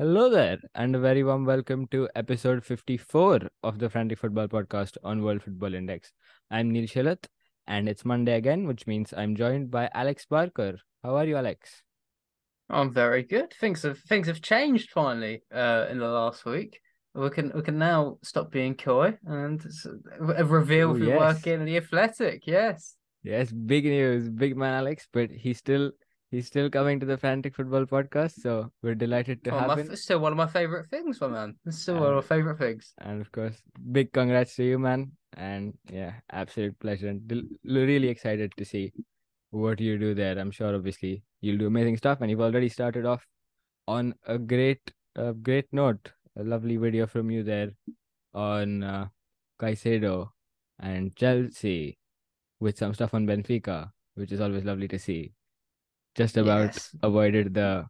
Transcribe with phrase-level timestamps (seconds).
[0.00, 4.96] Hello there, and a very warm welcome to episode 54 of the Frantic Football Podcast
[5.04, 6.10] on World Football Index.
[6.50, 7.26] I'm Neel Shelat,
[7.66, 10.78] and it's Monday again, which means I'm joined by Alex Barker.
[11.04, 11.82] How are you, Alex?
[12.70, 13.52] I'm very good.
[13.60, 16.80] Things have things have changed finally uh, in the last week.
[17.14, 19.62] We can we can now stop being coy and
[20.18, 21.18] reveal Oh, who yes.
[21.18, 22.46] work in the Athletic.
[22.46, 22.94] Yes.
[23.22, 25.90] Yes, big news, big man Alex, but he's still
[26.30, 29.90] he's still coming to the Frantic Football Podcast, so we're delighted to Oh, have him.
[29.90, 31.56] it's still one of my favorite things, my man.
[31.66, 32.92] It's still one of my favorite things.
[32.98, 33.60] And of course,
[33.92, 35.12] big congrats to you, man.
[35.36, 37.08] And yeah, absolute pleasure.
[37.08, 38.92] And del- really excited to see
[39.50, 40.38] what you do there.
[40.38, 42.20] I'm sure, obviously, you'll do amazing stuff.
[42.20, 43.26] And you've already started off
[43.88, 46.12] on a great, uh, great note.
[46.36, 47.70] A lovely video from you there
[48.34, 49.08] on uh,
[49.60, 50.28] Caicedo
[50.78, 51.98] and Chelsea
[52.60, 55.32] with some stuff on Benfica, which is always lovely to see.
[56.20, 56.94] Just about Yes.
[57.02, 57.86] avoided the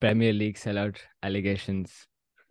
[0.00, 2.08] Premier League sellout allegations.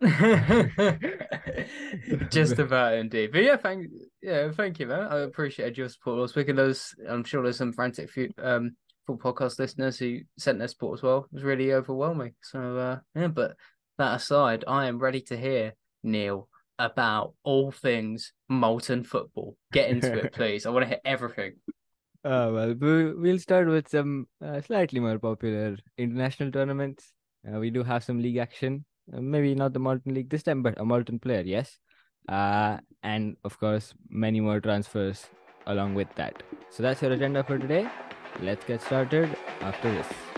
[2.30, 3.30] Just about indeed.
[3.32, 3.90] But yeah, thank
[4.22, 5.02] yeah, thank you, man.
[5.12, 6.34] I appreciate your support.
[6.34, 10.68] Of those, I'm sure there's some frantic few um full podcast listeners who sent their
[10.68, 11.26] support as well.
[11.30, 12.34] It was really overwhelming.
[12.42, 13.56] So uh yeah, but
[13.98, 19.54] that aside, I am ready to hear Neel about all things molten football.
[19.70, 20.64] Get into it, please.
[20.64, 21.56] I want to hear everything.
[22.24, 27.12] Uh, well, we- we'll start with some uh, slightly more popular international tournaments.
[27.46, 28.84] Uh, we do have some league action.
[29.12, 31.78] Uh, maybe not the Molten League this time, but a Molten player, yes.
[32.28, 35.26] Uh, and of course, many more transfers
[35.66, 36.42] along with that.
[36.70, 37.86] So that's your agenda for today.
[38.40, 40.33] Let's get started after this.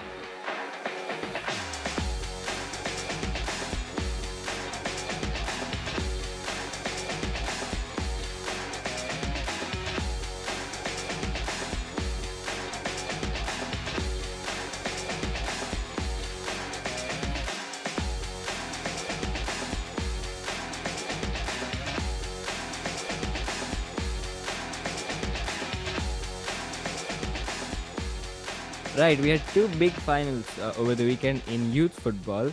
[29.06, 32.53] Right, we had two big finals uh, over the weekend in youth football.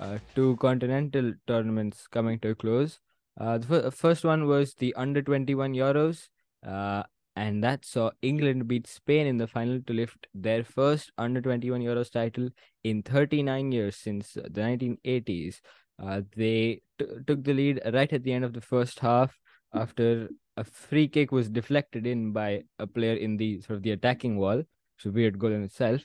[0.00, 2.98] Uh, two continental tournaments coming to a close.
[3.38, 6.28] Uh, the fir- first one was the under 21 Euros,
[6.66, 7.02] uh,
[7.36, 11.82] and that saw England beat Spain in the final to lift their first under 21
[11.82, 12.48] Euros title
[12.82, 15.60] in 39 years since the 1980s.
[16.02, 19.38] Uh, they t- took the lead right at the end of the first half
[19.74, 23.90] after a free kick was deflected in by a player in the sort of the
[23.90, 24.62] attacking wall.
[25.04, 26.02] Weird goal in itself.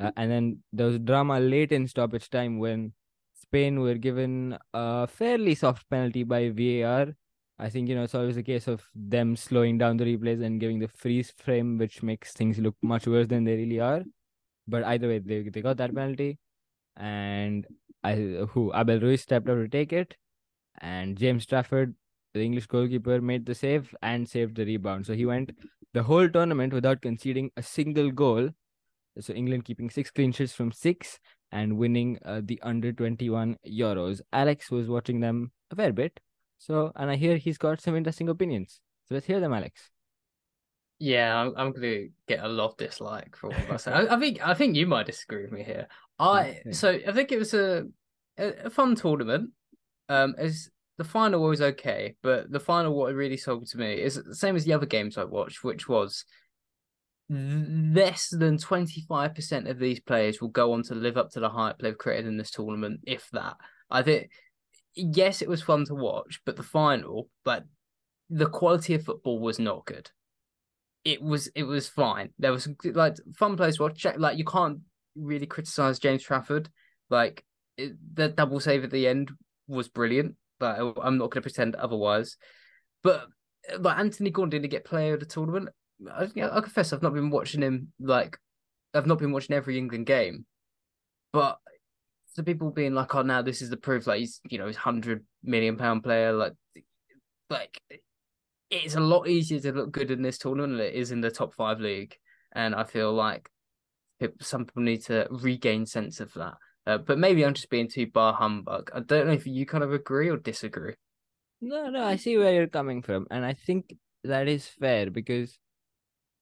[0.00, 2.92] Uh, and then there was drama late in stoppage time when
[3.34, 7.14] Spain were given a fairly soft penalty by VAR.
[7.58, 10.58] I think you know it's always a case of them slowing down the replays and
[10.58, 14.02] giving the freeze frame, which makes things look much worse than they really are.
[14.66, 16.38] But either way, they they got that penalty,
[16.96, 17.66] and
[18.02, 18.14] I
[18.50, 20.16] who Abel Ruiz stepped up to take it,
[20.80, 21.94] and James Trafford,
[22.34, 25.06] the English goalkeeper, made the save and saved the rebound.
[25.06, 25.52] So he went
[25.94, 28.50] the whole tournament without conceding a single goal.
[29.20, 31.18] So England keeping six clean sheets from six
[31.50, 34.20] and winning uh, the under 21 Euros.
[34.32, 36.18] Alex was watching them a fair bit.
[36.58, 38.80] So, and I hear he's got some interesting opinions.
[39.08, 39.90] So let's hear them, Alex.
[40.98, 43.90] Yeah, I'm, I'm gonna get a lot of dislike for what I say.
[43.90, 45.88] I, I think I think you might disagree with me here.
[46.20, 46.72] I Okay.
[46.72, 47.86] so I think it was a
[48.38, 49.50] a, a fun tournament.
[50.08, 54.16] Um, as the final was okay, but the final what really sold to me is
[54.16, 56.24] the same as the other games I watched, which was
[57.28, 61.40] less than twenty five percent of these players will go on to live up to
[61.40, 63.56] the hype they've created in this tournament, if that.
[63.90, 64.30] I think
[64.94, 67.64] yes, it was fun to watch, but the final, like
[68.28, 70.10] the quality of football was not good
[71.04, 72.30] it was it was fine.
[72.38, 74.06] There was like fun players to watch.
[74.16, 74.80] Like you can't
[75.16, 76.68] really criticize James Trafford.
[77.10, 77.44] Like
[77.76, 79.30] it, the double save at the end
[79.66, 80.36] was brilliant.
[80.62, 82.36] Like I'm not going to pretend otherwise.
[83.02, 83.26] But
[83.78, 85.68] like Anthony Gordon didn't get player of the tournament.
[86.10, 87.92] I, I confess I've not been watching him.
[88.00, 88.38] Like
[88.94, 90.46] I've not been watching every England game.
[91.32, 91.58] But
[92.36, 94.76] the people being like, "Oh, now this is the proof." Like he's you know he's
[94.76, 96.32] hundred million pound player.
[96.32, 96.54] Like
[97.50, 97.80] like
[98.70, 101.30] it's a lot easier to look good in this tournament than it is in the
[101.30, 102.16] top five league.
[102.52, 103.48] And I feel like
[104.40, 106.54] some people need to regain sense of that.
[106.86, 108.90] Uh, but maybe I'm just being too bar humbug.
[108.94, 110.94] I don't know if you kind of agree or disagree.
[111.60, 113.26] No, no, I see where you're coming from.
[113.30, 113.94] And I think
[114.24, 115.58] that is fair because,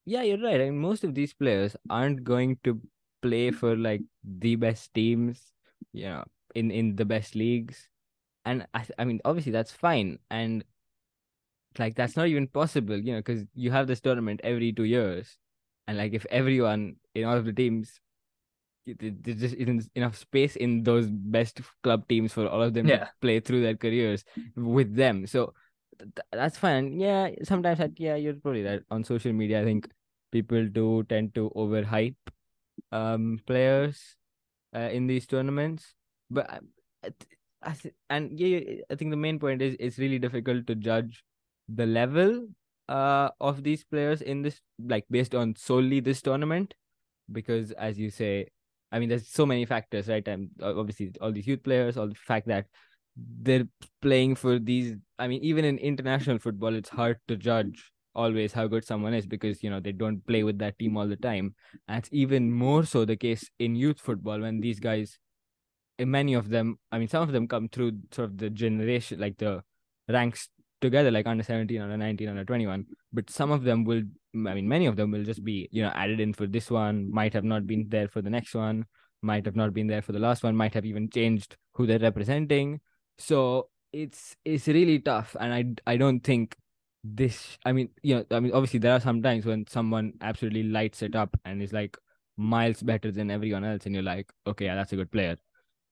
[0.07, 0.61] yeah, you're right.
[0.61, 2.81] I mean, most of these players aren't going to
[3.21, 5.53] play for like the best teams,
[5.93, 7.87] you know, in, in the best leagues.
[8.47, 10.19] And I, I mean, obviously, that's fine.
[10.31, 10.65] And
[11.79, 15.39] like that's not even possible, you know, because you have this tournament every two years,
[15.87, 18.01] and like if everyone in all of the teams
[18.87, 23.05] there just isn't enough space in those best club teams for all of them Yeah.
[23.05, 24.25] to play through their careers
[24.57, 25.27] with them.
[25.27, 25.55] So
[25.99, 26.93] th- th- that's fine.
[26.99, 28.83] Yeah, sometimes I, yeah, you're probably right.
[28.91, 29.89] On social media, I think
[30.33, 32.17] people do tend to overhype
[32.93, 34.17] um players
[34.75, 35.95] uh, in these tournaments.
[36.31, 36.59] But I,
[37.63, 40.75] I th- and yeah, yeah, I think the main point is it's really difficult to
[40.75, 41.23] judge
[41.69, 42.49] the level
[42.89, 46.75] uh of these players in this like based on solely this tournament
[47.31, 48.47] because as you say
[48.93, 50.27] i mean there's so many factors right?
[50.27, 52.67] And obviously all these youth players all the fact that
[53.17, 53.67] they're
[54.01, 58.67] playing for these i mean even in international football it's hard to judge always how
[58.67, 61.55] good someone is because you know they don't play with that team all the time.
[61.89, 65.19] And it's even more so the case in youth football when these guys
[65.99, 69.21] eh, many of them i mean some of them come through sort of the generation
[69.21, 69.63] like the
[70.09, 70.49] ranks
[70.81, 74.03] together like under 17 under 19 under 21 but some of them will
[74.35, 77.11] i mean many of them will just be you know added in for this one
[77.11, 78.85] might have not been there for the next one
[79.23, 81.99] might have not been there for the last one might have even changed who they're
[81.99, 82.81] representing.
[83.19, 86.57] So it's it's really tough and i i don't think
[87.03, 90.63] this i mean you know i mean obviously there are some times when someone absolutely
[90.63, 91.97] lights it up and is like
[92.37, 95.37] miles better than everyone else and you're like okay yeah that's a good player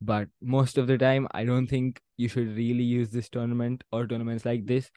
[0.00, 4.06] but most of the time i don't think you should really use this tournament or
[4.06, 4.90] tournaments like this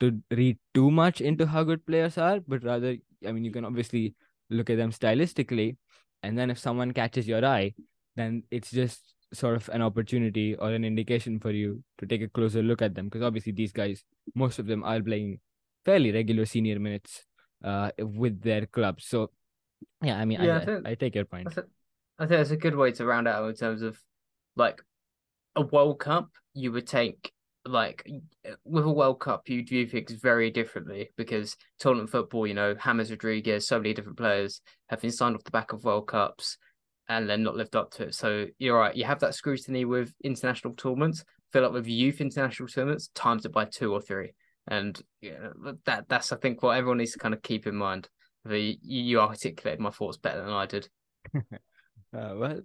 [0.00, 2.96] to read too much into how good players are but rather
[3.26, 4.14] i mean you can obviously
[4.50, 5.76] look at them stylistically
[6.22, 7.72] and then if someone catches your eye
[8.16, 12.28] then it's just sort of an opportunity or an indication for you to take a
[12.28, 14.02] closer look at them because obviously these guys
[14.34, 15.38] most of them are playing
[15.84, 17.24] fairly regular senior minutes
[17.64, 19.06] uh with their clubs.
[19.06, 19.30] So
[20.02, 21.48] yeah i mean Yeah, I I, I take your point.
[22.18, 23.98] I think that's a good way to round out in terms of
[24.58, 24.82] like
[25.56, 26.28] a World Cup.
[26.54, 27.32] You would take
[27.64, 28.06] like
[28.64, 33.10] with a World Cup, you view things very differently because tournament football, you know, James
[33.10, 36.56] Rodriguez, so many different players have been signed off the back of World Cups
[37.08, 38.14] and then not lived up to it.
[38.14, 41.24] So you're right, you have that scrutiny with international tournaments.
[41.52, 44.32] Fill up with youth international tournaments, times it by two or three,
[44.66, 45.48] and yeah,
[45.86, 48.08] that that's I think what everyone needs to kind of keep in mind.
[48.44, 50.88] The you, articulated my thoughts better than I did.
[52.10, 52.60] Uh, well,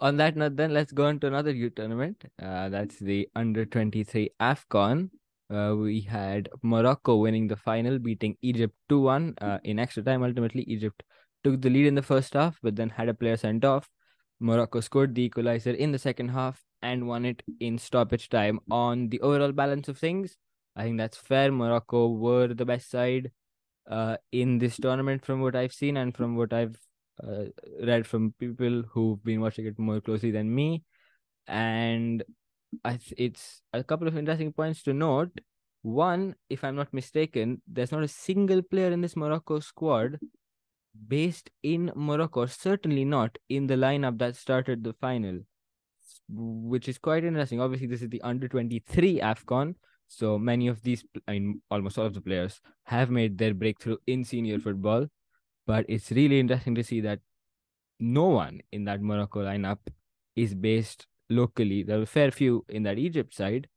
[0.00, 2.24] on that note, then let's go on to another youth tournament.
[2.42, 5.10] Uh, that's the under 23 AFCON.
[5.52, 10.22] Uh, we had Morocco winning the final, beating Egypt 2 1 uh, in extra time.
[10.22, 11.02] Ultimately, Egypt
[11.42, 13.88] took the lead in the first half, but then had a player sent off.
[14.38, 18.60] Morocco scored the equalizer in the second half and won it in stoppage time.
[18.70, 20.36] On the overall balance of things,
[20.76, 21.50] I think that's fair.
[21.50, 23.32] Morocco were the best side
[23.90, 26.76] uh, in this tournament from what I've seen and from what I've
[27.26, 27.44] uh,
[27.82, 30.82] read from people who've been watching it more closely than me.
[31.46, 32.22] And
[32.84, 35.40] I th- it's a couple of interesting points to note.
[35.82, 40.18] One, if I'm not mistaken, there's not a single player in this Morocco squad
[41.08, 45.40] based in Morocco, certainly not in the lineup that started the final,
[46.28, 47.60] which is quite interesting.
[47.60, 49.74] Obviously, this is the under 23 AFCON.
[50.08, 53.96] So many of these, I mean, almost all of the players have made their breakthrough
[54.06, 55.06] in senior football.
[55.70, 57.20] But it's really interesting to see that
[58.00, 59.78] no one in that Morocco lineup
[60.34, 61.84] is based locally.
[61.84, 63.68] There are a fair few in that Egypt side,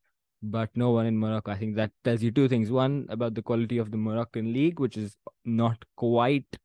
[0.41, 1.51] but no one in Morocco.
[1.51, 2.71] I think that tells you two things.
[2.71, 6.57] One, about the quality of the Moroccan league, which is not quite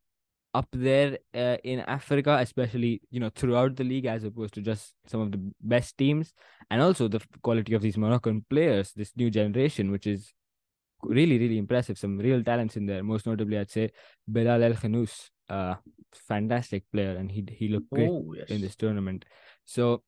[0.55, 4.95] up there uh, in Africa, especially you know throughout the league, as opposed to just
[5.07, 6.33] some of the best teams,
[6.71, 10.33] and also the quality of these Moroccan players, this new generation, which is
[11.03, 11.99] really really impressive.
[11.99, 13.03] Some real talents in there.
[13.03, 13.91] Most notably, I'd say
[14.27, 15.75] Bilal El Khannouss, uh,
[16.13, 18.51] fantastic player, and he he looked great Oh, yes.
[18.51, 19.25] in this tournament.
[19.65, 20.03] So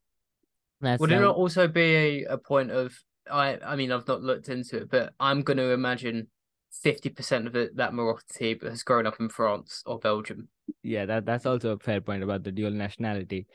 [0.81, 2.97] that's Would it not also be a, a point of
[3.31, 6.29] I I mean I've not looked into it, but I'm going to imagine
[6.73, 10.49] fifty percent of it that Morocco team has grown up in France or Belgium.
[10.83, 13.47] yeah that that's also a fair point about the dual nationality.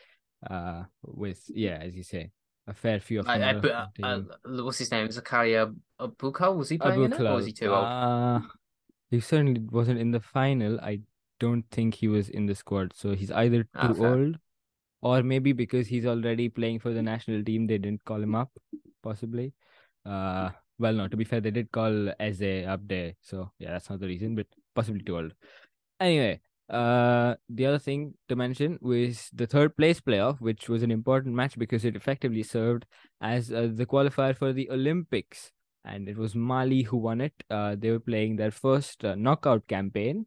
[0.47, 2.29] Uh, with yeah, as you say,
[2.67, 4.21] a fair few of the I, Moroccan uh,
[4.63, 5.07] what's his name?
[5.07, 6.55] Zakaria Aboukhlal?
[6.55, 7.85] Was he playing Abu in it, or was he too old?
[7.85, 8.39] Uh,
[9.11, 10.79] he certainly wasn't in the final.
[10.81, 11.01] I
[11.39, 12.93] don't think he was in the squad.
[12.95, 14.37] So he's either too Ah, old
[15.01, 18.49] or maybe because he's already playing for the national team, they didn't call him up,
[19.03, 19.53] possibly.
[20.03, 23.13] Uh, well, no, to be fair, they did call Eze up there.
[23.21, 25.33] So yeah, that's not the reason, but possibly too old.
[25.99, 30.91] Anyway, uh, the other thing to mention was the third place playoff, which was an
[30.91, 32.85] important match because it effectively served
[33.21, 35.51] as uh, the qualifier for the Olympics
[35.83, 37.33] and it was Mali who won it.
[37.49, 40.25] Uh, they were playing their first uh, knockout campaign.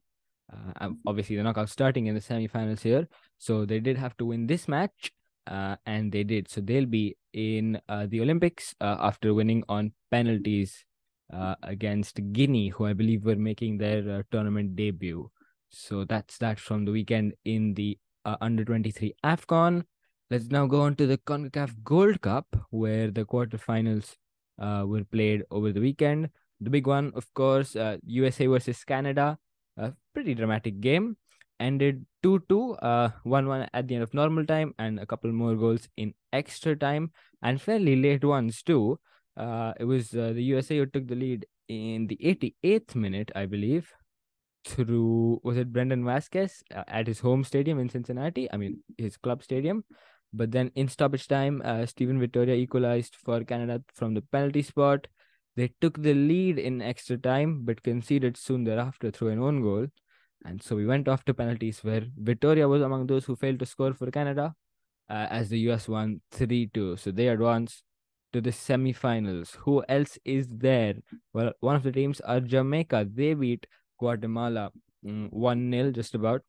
[0.53, 4.25] Uh, um, obviously, the knockout starting in the semifinals here, so they did have to
[4.25, 5.13] win this match,
[5.49, 6.49] uh, and they did.
[6.49, 10.85] So they'll be in the Olympics after winning on penalties
[11.63, 15.31] against Guinea, who I believe were making their tournament debut.
[15.71, 19.85] So that's that from the weekend in the uh, under 23 AFCON.
[20.31, 24.15] Let's now go on to the CONCACAF Gold Cup, where the quarterfinals
[24.59, 26.29] uh, were played over the weekend.
[26.61, 29.39] The big one, of course, uh, USA versus Canada.
[29.77, 31.17] A pretty dramatic game.
[31.61, 35.33] Ended 2 2, uh, 1 1 at the end of normal time, and a couple
[35.33, 37.11] more goals in extra time,
[37.43, 38.99] and fairly late ones too.
[39.37, 43.47] Uh, it was uh, the USA who took the lead in the 88th minute, I
[43.47, 43.93] believe,
[44.65, 48.51] through was it Brandon Vazquez uh, at his home stadium in Cincinnati?
[48.53, 49.85] I mean, his club stadium.
[50.33, 55.07] But then in stoppage time, uh, Steven equalized for Canada from the penalty spot.
[55.57, 59.87] They took the lead in extra time, but conceded soon thereafter through an own goal.
[60.45, 63.67] And so we went off to penalties where Vitória was among those who failed to
[63.67, 64.55] score for Canada
[65.09, 66.97] uh, as the US won 3 2.
[66.97, 67.83] So they advanced
[68.33, 69.57] to the semi-finals.
[69.61, 70.95] Who else is there?
[71.33, 73.09] Well, one of the teams are Jamaica.
[73.13, 73.67] They beat
[73.99, 74.71] Guatemala
[75.05, 76.43] mm, 1 0 just about.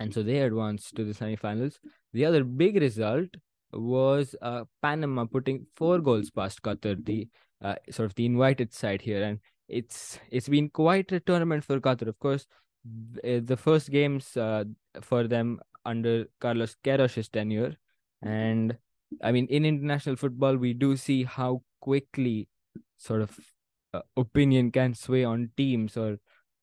[0.00, 1.78] And so they advanced to the semi-finals.
[2.12, 3.28] The other big result
[3.72, 7.28] was uh, Panama putting four goals past Qatar, the
[7.62, 11.80] uh, sort of the invited side here, and it's it's been quite a tournament for
[11.80, 12.08] Qatar.
[12.08, 12.46] Of course,
[12.84, 14.64] the first games uh,
[15.00, 17.74] for them under Carlos Queiroz's tenure,
[18.22, 18.76] and
[19.22, 22.48] I mean in international football we do see how quickly
[22.96, 23.38] sort of
[23.94, 26.18] uh, opinion can sway on teams or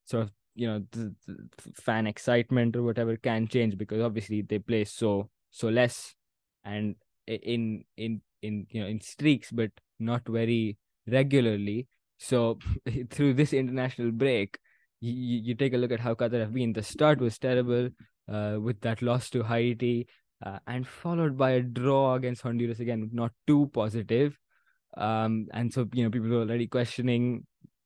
[0.05, 1.37] sort of you know the, the
[1.73, 6.15] fan excitement or whatever can change because obviously they play so so less
[6.63, 6.95] and
[7.27, 11.87] in in in you know in streaks but not very regularly.
[12.17, 12.59] So
[13.09, 14.57] through this international break
[15.01, 16.73] you, you take a look at how qatar have been.
[16.73, 17.89] The start was terrible
[18.31, 20.07] uh, with that loss to haiti
[20.45, 24.37] uh, and followed by a draw against honduras again not too positive.
[24.97, 27.45] Um and so you know people were already questioning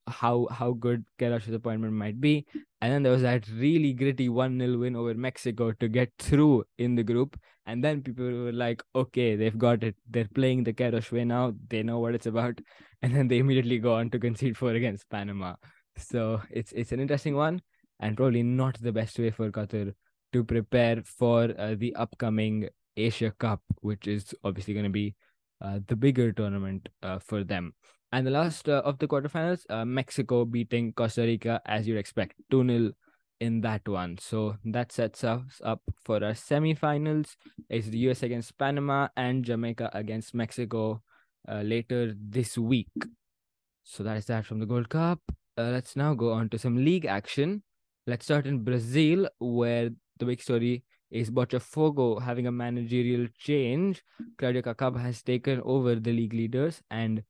[0.10, 2.46] how how good Queiroz's appointment might be.
[2.82, 6.64] And then there was that really gritty 1 0 win over Mexico to get through
[6.78, 7.40] in the group.
[7.66, 9.96] And then people were like, okay, they've got it.
[10.10, 11.54] They're playing the Queiroz way now.
[11.70, 12.60] They know what it's about.
[13.02, 15.56] And then they immediately go on to concede four against Panama.
[15.96, 17.62] So it's it's an interesting one
[18.00, 19.94] and probably not the best way for Qatar
[20.34, 25.16] to prepare for uh, the upcoming Asia Cup, which is obviously going to be
[25.62, 27.74] uh, the bigger tournament uh, for them.
[28.12, 32.36] And the last uh, of the quarterfinals, uh, Mexico beating Costa Rica as you'd expect,
[32.50, 32.92] 2 0
[33.40, 34.18] in that one.
[34.18, 37.36] So that sets us up for our semifinals.
[37.70, 41.02] It's the US against Panama and Jamaica against Mexico
[41.48, 42.92] uh, later this week.
[43.84, 45.20] So that is that from the Gold Cup.
[45.58, 47.64] Uh, let's now go on to some league action.
[48.08, 54.04] Let's start in Brazil, where the big story is Botafogo having a managerial change.
[54.38, 57.24] Cláudio Caçapa has taken over the league leaders and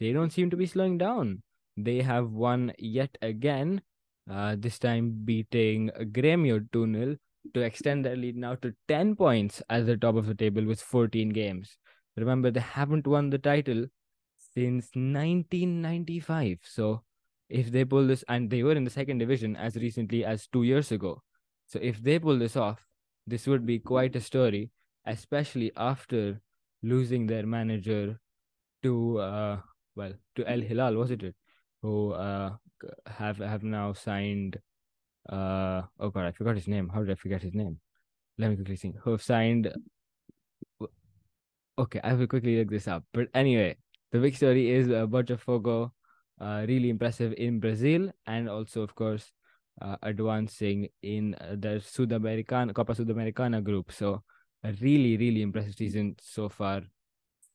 [0.00, 1.42] they don't seem to be slowing down.
[1.76, 3.82] They have won yet again,
[4.30, 7.16] uh, this time beating Grêmio 2 0
[7.54, 10.80] to extend their lead now to 10 points at the top of the table with
[10.80, 11.76] 14 games.
[12.16, 13.86] Remember, they haven't won the title
[14.54, 16.58] since 1995.
[16.64, 17.02] So,
[17.48, 20.62] if they pull this, and they were in the second division as recently as two
[20.62, 21.22] years ago.
[21.66, 22.86] So, if they pull this off,
[23.26, 24.70] this would be quite a story,
[25.06, 26.40] especially after
[26.82, 28.18] losing their manager
[28.82, 29.56] to uh,
[30.00, 31.36] well to Al Hilal, wasn't it?
[31.82, 32.56] Who uh
[33.06, 34.58] have have now signed
[35.28, 36.88] uh oh god, I forgot his name.
[36.88, 37.78] How did I forget his name?
[38.38, 38.96] Let me quickly think.
[39.04, 39.70] Who have signed
[41.80, 43.04] Okay, I will quickly look this up.
[43.14, 43.76] But anyway,
[44.12, 45.92] the big story is uh, Botafogo,
[46.38, 49.32] uh, really impressive in Brazil, and also, of course,
[49.80, 53.92] uh, advancing in uh, the Sudamericana Copa Sudamericana group.
[53.92, 54.22] So,
[54.62, 56.82] a really, really impressive season so far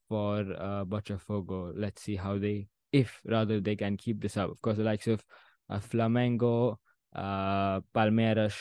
[0.07, 1.73] for uh, Botafogo.
[1.75, 4.51] Let's see how they, if rather they can keep this up.
[4.51, 5.23] Of course, the likes of
[5.69, 6.77] uh, Flamengo,
[7.15, 8.55] uh, Palmeiras,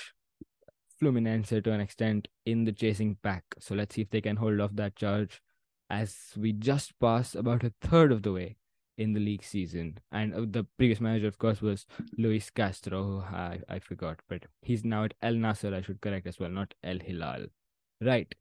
[1.02, 3.44] Fluminense to an extent in the chasing pack.
[3.58, 5.42] So let's see if they can hold off that charge
[5.90, 8.56] as we just pass about a third of the way
[8.96, 9.98] in the league season.
[10.12, 11.86] And uh, the previous manager, of course, was
[12.16, 16.38] Luis Castro, I, I forgot, but he's now at El Nasser, I should correct as
[16.38, 17.46] well, not El Hilal.
[18.00, 18.32] Right.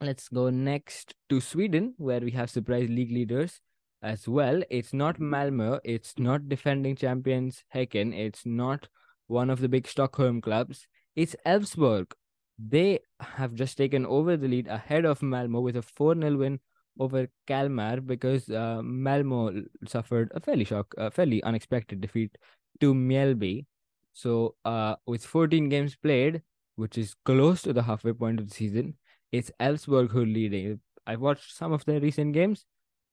[0.00, 3.62] Let's go next to Sweden, where we have surprise league leaders
[4.02, 4.62] as well.
[4.68, 8.88] It's not Malmö, it's not defending champions Häcken, it's not
[9.26, 10.86] one of the big Stockholm clubs.
[11.14, 12.12] It's Elfsborg.
[12.58, 16.60] They have just taken over the lead ahead of Malmö with a 4 0 win
[16.98, 22.36] over Kalmar because uh, Malmö suffered a fairly shock, a fairly unexpected defeat
[22.80, 23.64] to Mjällby.
[24.12, 26.42] So, uh, with 14 games played,
[26.74, 28.94] which is close to the halfway point of the season,
[29.36, 30.80] it's Elfsborg who leading.
[31.06, 32.64] I've watched some of their recent games.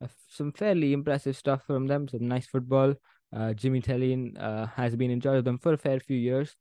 [0.02, 2.08] Uh, some fairly impressive stuff from them.
[2.08, 2.96] Some nice football.
[3.36, 6.56] Uh, Jimmy Thelin uh, has been in charge of them for a fair few years,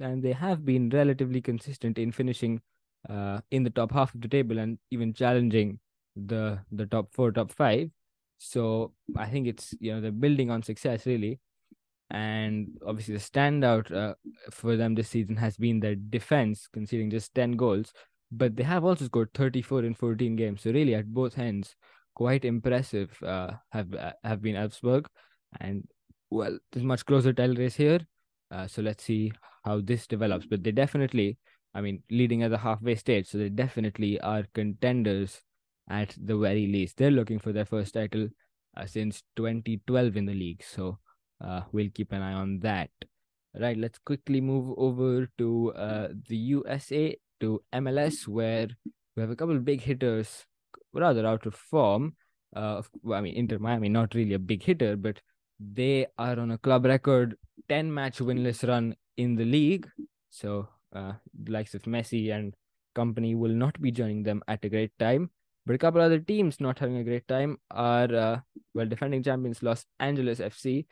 [0.00, 2.60] and they have been relatively consistent in finishing
[3.08, 5.78] uh, in the top half of the table and even challenging
[6.16, 7.90] the the top four, top five.
[8.38, 11.38] So I think it's you know they're building on success really,
[12.10, 14.14] and obviously the standout uh,
[14.50, 17.92] for them this season has been their defense, conceding just ten goals.
[18.30, 20.62] But they have also scored 34 in 14 games.
[20.62, 21.76] So really, at both ends,
[22.14, 25.06] quite impressive uh, have uh, have been Elfsborg,
[25.60, 25.86] and
[26.30, 28.00] well, there's much closer title race here.
[28.50, 29.32] Uh, so let's see
[29.64, 30.46] how this develops.
[30.46, 31.38] But they definitely,
[31.74, 35.42] I mean, leading at the halfway stage, so they definitely are contenders
[35.88, 36.96] at the very least.
[36.96, 38.28] They're looking for their first title
[38.76, 40.62] uh, since 2012 in the league.
[40.62, 40.98] So
[41.40, 42.90] uh, we'll keep an eye on that.
[43.58, 48.68] Right, let's quickly move over to uh, the USA to MLS, where
[49.14, 50.46] we have a couple of big hitters,
[50.92, 52.14] rather out of form.
[52.54, 55.20] Uh, I mean, Inter Miami, not really a big hitter, but
[55.58, 57.36] they are on a club record
[57.68, 59.88] 10 match winless run in the league.
[60.30, 61.12] So, uh,
[61.42, 62.54] the likes of Messi and
[62.94, 65.30] company will not be joining them at a great time.
[65.66, 68.40] But a couple other teams not having a great time are, uh,
[68.74, 70.86] well, defending champions Los Angeles FC,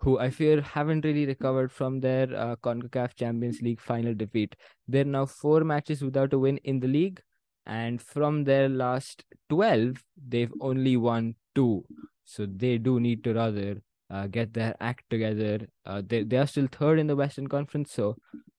[0.00, 4.56] who I fear haven't really recovered from their uh, CONCACAF Champions League final defeat.
[4.88, 7.20] They're now four matches without a win in the league.
[7.66, 11.84] And from their last 12, they've only won two.
[12.24, 15.68] So they do need to rather uh, get their act together.
[15.84, 18.16] Uh, they they are still third in the Western Conference, so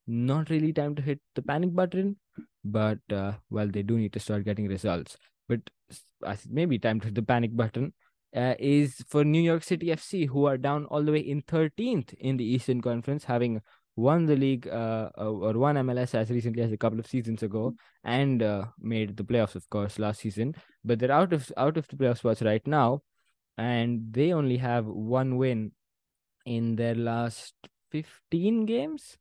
[0.08, 2.18] not really time to hit the panic button.
[2.64, 5.18] But uh, well, they do need to start getting results.
[5.50, 5.62] But
[6.48, 7.94] maybe time to hit the panic button
[8.36, 12.14] uh, is for New York City FC, who are down all the way in 13th
[12.16, 13.62] in the Eastern Conference, having
[13.96, 17.74] won the league uh, or won MLS as recently as a couple of seasons ago,
[18.04, 20.56] and uh, made the playoffs, of course, last season.
[20.84, 23.02] But they're out of out of the playoff spots right now,
[23.58, 25.72] and they only have one win
[26.46, 27.54] in their last
[27.92, 29.18] 15 games.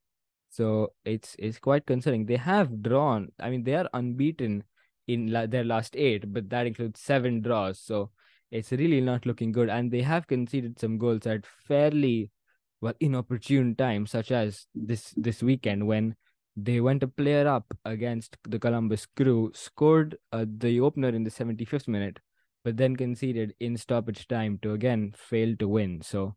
[0.51, 2.27] So it's it's quite concerning.
[2.27, 4.65] They have drawn i mean they are unbeaten
[5.07, 7.79] in la- their last eight but that includes seven draws.
[7.79, 8.11] So
[8.51, 12.31] it's really not looking good and they have conceded some goals at fairly
[12.81, 16.15] well inopportune times such as this this weekend when
[16.57, 21.31] they went a player up against the columbus crew scored uh, the opener in the
[21.31, 22.19] 75th minute
[22.65, 26.03] but then conceded in stoppage time to again fail to win.
[26.03, 26.35] So,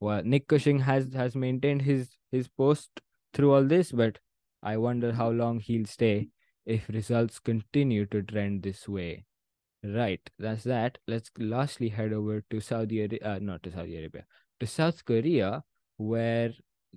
[0.00, 3.00] well, Nick Cushing has has maintained his his post
[3.32, 4.18] through all this, but
[4.62, 6.28] I wonder how long he'll stay
[6.66, 9.24] if results continue to trend this way.
[9.82, 10.98] Right, that's that.
[11.06, 14.26] Let's lastly head over to Saudi Arabia, uh, not to Saudi Arabia,
[14.60, 15.64] to South Korea,
[15.96, 16.52] where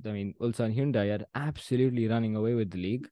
[0.05, 3.07] I mean Ulsan Hyundai are absolutely running away with the league.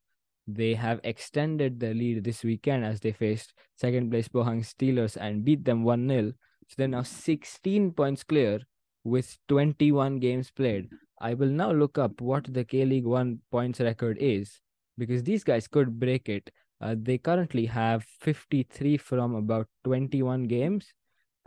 [0.45, 5.45] They have extended their lead this weekend as they faced second place Pohang Steelers and
[5.45, 6.31] beat them 1 0.
[6.67, 8.59] So they're now 16 points clear
[9.05, 10.89] with 21 games played.
[11.19, 14.59] I will now look up what the K League 1 points record is
[14.97, 16.49] because these guys could break it.
[16.81, 20.93] Uh, they currently have 53 from about 21 games.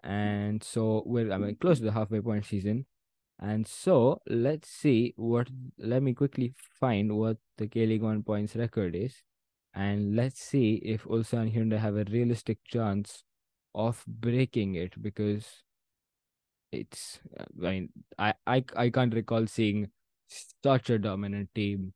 [0.04, 2.86] And so we're I mean, close to the halfway point season.
[3.40, 8.54] And so let's see what, let me quickly find what the K League One points
[8.54, 9.22] record is.
[9.74, 13.24] And let's see if Ulsan Hyundai have a realistic chance
[13.74, 15.64] of breaking it because
[16.70, 19.88] it's, I mean, I, I, I can't recall seeing
[20.62, 21.92] such a dominant team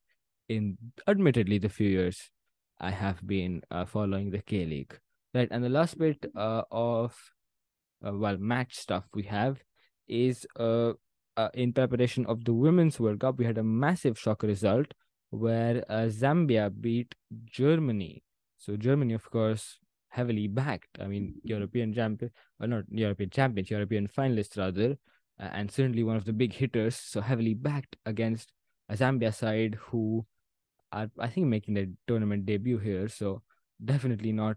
[0.48, 2.31] in admittedly the few years
[2.80, 4.98] I have been uh, following the K League.
[5.34, 5.48] Right.
[5.50, 7.14] And the last bit uh, of,
[8.06, 9.62] uh, well, match stuff we have
[10.06, 10.92] is uh,
[11.36, 14.92] uh, in preparation of the Women's World Cup, we had a massive shock result
[15.30, 17.14] where uh, Zambia beat
[17.44, 18.22] Germany.
[18.56, 20.98] So Germany, of course, heavily backed.
[21.00, 24.96] I mean, European champion, or not European champions, European finalists rather,
[25.38, 26.96] uh, and certainly one of the big hitters.
[26.96, 28.52] So heavily backed against
[28.88, 30.26] a Zambia side who
[30.92, 33.09] are, I think, making their tournament debut here.
[33.09, 33.42] So
[33.85, 34.57] definitely not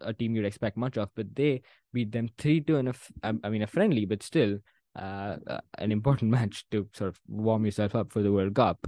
[0.00, 1.62] a team you'd expect much of, but they
[1.92, 4.58] beat them three two in a, I mean, a friendly, but still
[4.96, 8.86] uh, uh, an important match to sort of warm yourself up for the World Cup.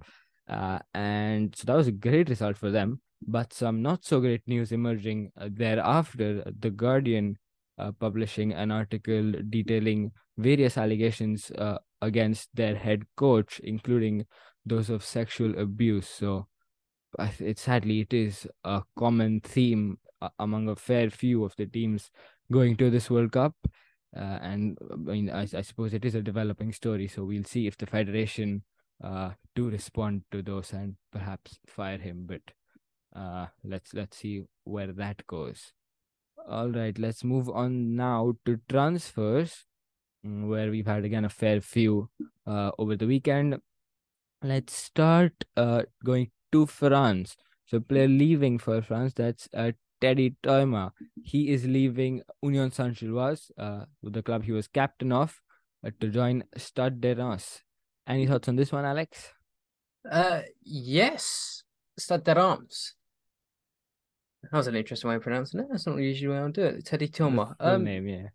[0.49, 3.01] Uh, and so that was a great result for them.
[3.25, 6.43] But some not so great news emerging uh, thereafter.
[6.59, 7.39] The Guardian
[7.79, 14.27] uh, publishing an article detailing various allegations uh, against their head coach, including
[14.65, 16.09] those of sexual abuse.
[16.09, 16.47] So,
[17.39, 19.99] it sadly it is a common theme
[20.39, 22.11] among a fair few of the teams
[22.51, 23.55] going to this World Cup.
[24.15, 27.09] Uh, and I mean, I, I, suppose it is a developing story.
[27.09, 28.63] So we'll see if the federation
[29.03, 32.27] uh, do respond to those and perhaps fire him.
[32.27, 32.43] But
[33.19, 35.73] uh, let's let's see where that goes.
[36.49, 39.65] All right, let's move on now to transfers,
[40.27, 42.11] mm, where we've had again a fair few
[42.47, 43.59] uh, over the weekend.
[44.45, 47.37] Let's start uh, going to France.
[47.67, 50.93] So player leaving for France, that's uh, Teddy Teuma.
[51.23, 55.41] He is leaving Union Saint-Gilloise, uh, the club he was captain of,
[55.87, 57.63] uh, to join Stade de Reims.
[58.07, 59.33] Any thoughts on this one, Alex?
[60.11, 61.63] Uh, yes,
[61.97, 62.95] Stade de Reims.
[64.43, 65.67] That was an interesting way of pronouncing it.
[65.71, 66.85] That's not usually way I do it.
[66.85, 67.55] Teddy Teuma.
[67.61, 68.27] Um, name, yeah.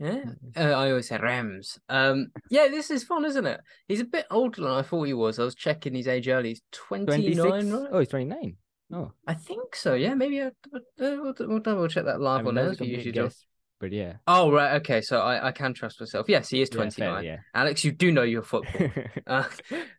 [0.00, 0.22] Yeah,
[0.56, 1.78] uh, I always say Rams.
[1.90, 3.60] Um, yeah, this is fun, isn't it?
[3.86, 5.38] He's a bit older than I thought he was.
[5.38, 6.50] I was checking his age early.
[6.50, 7.88] He's twenty nine, right?
[7.92, 8.56] Oh, he's twenty nine.
[8.92, 9.92] Oh, I think so.
[9.92, 10.50] Yeah, maybe I, uh,
[10.98, 12.86] we'll, we'll double check that live I mean, on there.
[12.86, 13.44] usually guess,
[13.78, 14.14] But yeah.
[14.26, 15.02] Oh right, okay.
[15.02, 16.30] So I, I can trust myself.
[16.30, 17.22] Yes, he is twenty nine.
[17.22, 18.90] Yeah, yeah, Alex, you do know your football.
[19.26, 19.44] uh,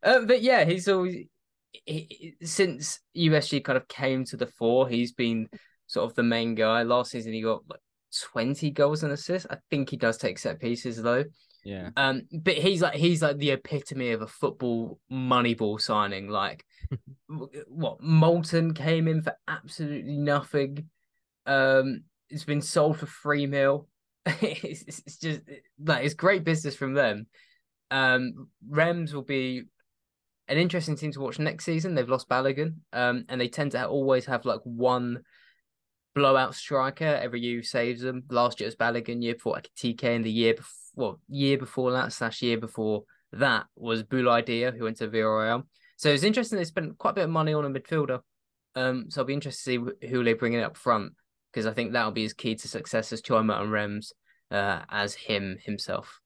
[0.01, 1.27] uh, but yeah, he's always
[1.85, 4.89] he, since USG kind of came to the fore.
[4.89, 5.47] He's been
[5.85, 6.81] sort of the main guy.
[6.81, 7.79] Last season, he got like
[8.11, 9.47] 20 goals and assists.
[9.49, 11.25] I think he does take set pieces though.
[11.63, 11.89] Yeah.
[11.95, 16.27] Um, but he's like he's like the epitome of a football moneyball signing.
[16.27, 16.65] Like
[17.67, 20.89] what Molten came in for absolutely nothing.
[21.45, 23.87] Um, it's been sold for three mil.
[24.25, 25.41] it's, it's just
[25.83, 27.27] like it's great business from them.
[27.91, 29.63] Um, Reims will be
[30.47, 31.93] an interesting team to watch next season.
[31.93, 35.23] They've lost Balogun, um, and they tend to always have like one
[36.13, 38.23] blowout striker every year saves them.
[38.29, 41.91] Last year it was Balogun, year before TK, and the year before, well, year before
[41.91, 45.63] that slash year before that was Boulaye Dia, who went to Villarreal.
[45.97, 48.21] So it's interesting they spent quite a bit of money on a midfielder.
[48.75, 51.13] Um, so I'll be interested to see who they bring in up front
[51.51, 54.11] because I think that'll be as key to success as Teuma and Rems
[54.49, 56.19] uh, as him himself.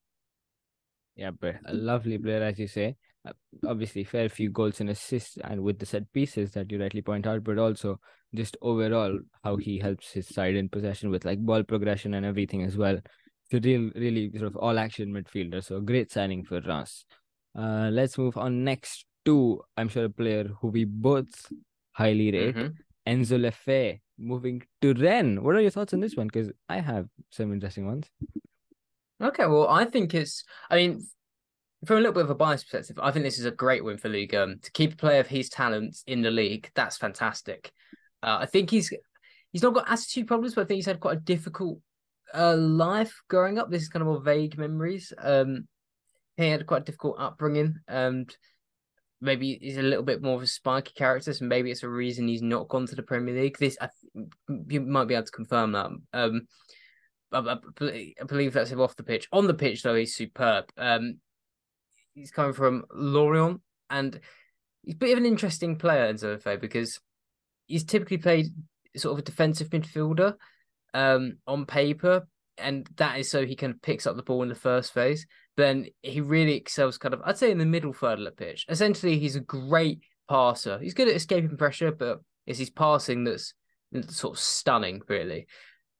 [1.16, 2.96] Yeah, but a lovely player, as you say.
[3.26, 3.34] Uh,
[3.68, 7.26] obviously, fair few goals and assists, and with the set pieces that you rightly point
[7.26, 8.00] out, but also
[8.34, 12.64] just overall how he helps his side in possession with like ball progression and everything
[12.64, 13.00] as well.
[13.54, 15.64] A real, really sort of all action midfielder.
[15.64, 17.06] So great signing for Reims.
[17.58, 21.52] Uh, let's move on next to I'm sure a player who we both
[21.94, 23.12] highly rate, mm-hmm.
[23.12, 25.40] Enzo Le Fée, moving to Rennes.
[25.40, 26.28] What are your thoughts on this one?
[26.28, 28.10] Because I have some interesting ones.
[29.22, 30.44] Okay, well, I think it's.
[30.70, 31.08] I mean,
[31.86, 33.98] from a little bit of a bias perspective, I think this is a great win
[33.98, 36.70] for Ligue um, to keep a player of his talent in the league.
[36.76, 37.72] That's fantastic.
[38.22, 38.92] Uh, I think he's
[39.52, 41.80] he's not got attitude problems, but I think he's had quite a difficult
[42.34, 43.70] uh, life growing up.
[43.70, 45.14] This is kind of more vague memories.
[45.18, 45.68] Um,
[46.38, 48.36] he had quite a difficult upbringing, and
[49.22, 52.28] maybe he's a little bit more of a spiky character, so maybe it's a reason
[52.28, 53.58] he's not gone to the Premier League.
[53.58, 53.90] This I
[54.68, 55.92] you might be able to confirm that.
[56.14, 56.48] Um,
[57.32, 59.28] I, I, I believe that's him off the pitch.
[59.32, 60.66] On the pitch, though, he's superb.
[60.78, 61.20] Um,
[62.16, 64.20] he's coming from Lorient, and
[64.84, 67.00] he's a bit of an interesting player in Zofe because
[67.68, 68.48] he's typically played
[68.96, 70.36] sort of a defensive midfielder
[70.94, 74.50] um, on paper, and that is so he kind of picks up the ball in
[74.50, 75.28] the first phase.
[75.58, 78.66] Then he really excels, kind of, I'd say, in the middle third of the pitch.
[78.70, 80.80] Essentially, he's a great passer.
[80.80, 83.54] He's good at escaping pressure, but it's his passing that's
[84.08, 85.48] sort of stunning, really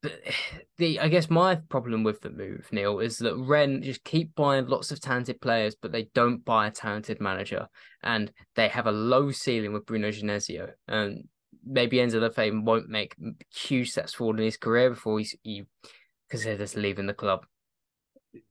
[0.78, 4.68] the I guess my problem with the move, Neel, is that Rennes just keep buying
[4.68, 7.68] lots of talented players, but they don't buy a talented manager,
[8.04, 11.28] and they have a low ceiling with Bruno Genesio, and
[11.66, 13.16] maybe Enzo Le Fée won't make
[13.54, 15.64] huge steps forward in his career before he's he
[16.30, 17.46] considers leaving the club.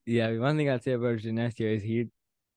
[0.06, 2.08] Yeah, one thing I'd say about Genesio is he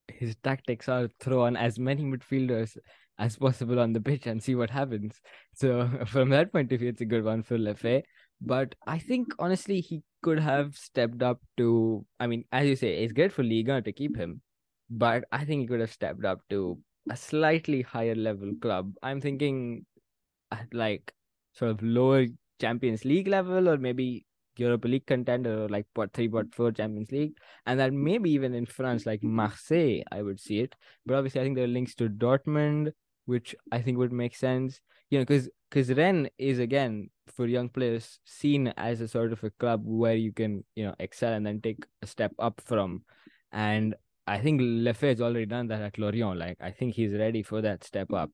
[0.08, 2.76] his tactics are throw on as many midfielders
[3.18, 5.20] as possible on the pitch and see what happens.
[5.54, 8.02] So from that point of view, it's a good one for Le Fée.
[8.40, 13.02] But I think honestly he could have stepped up to I mean, as you say,
[13.04, 14.42] it's great for Liga to keep him,
[14.90, 16.78] but I think he could have stepped up to
[17.10, 18.92] a slightly higher level club.
[19.02, 19.86] I'm thinking
[20.52, 21.12] uh, like
[21.52, 22.26] sort of lower
[22.60, 27.10] Champions League level or maybe Europa League contender or like what three, what four Champions
[27.12, 30.74] League, and then maybe even in France, like Marseille, I would see it.
[31.06, 32.92] But obviously, I think there are links to Dortmund,
[33.26, 34.80] which I think would make sense.
[35.10, 39.42] You know, because because Rennes is again for young players seen as a sort of
[39.44, 43.02] a club where you can you know excel and then take a step up from,
[43.52, 43.94] and
[44.26, 46.38] I think Le Fée has already done that at Lorient.
[46.38, 48.30] Like I think he's ready for that step up.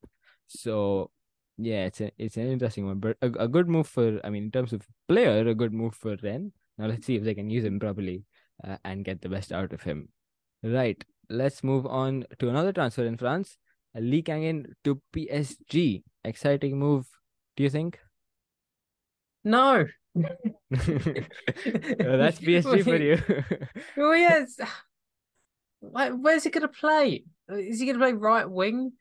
[0.47, 1.11] So
[1.57, 4.45] yeah, it's a, it's an interesting one, but a, a good move for I mean
[4.45, 6.53] in terms of player, a good move for Rennes.
[6.79, 8.25] Now let's see if they can use him properly
[8.67, 10.09] uh, and get the best out of him.
[10.63, 13.57] Right, let's move on to another transfer in France.
[13.95, 16.03] Lee Kang-in to PSG.
[16.25, 17.07] Exciting move,
[17.57, 18.01] do you think?
[19.45, 19.87] No.
[20.15, 20.37] well,
[20.71, 23.23] that's PSG for you.
[23.97, 24.59] well, yes.
[25.81, 27.25] Where's he going to play?
[27.49, 28.93] Is he going to play right wing?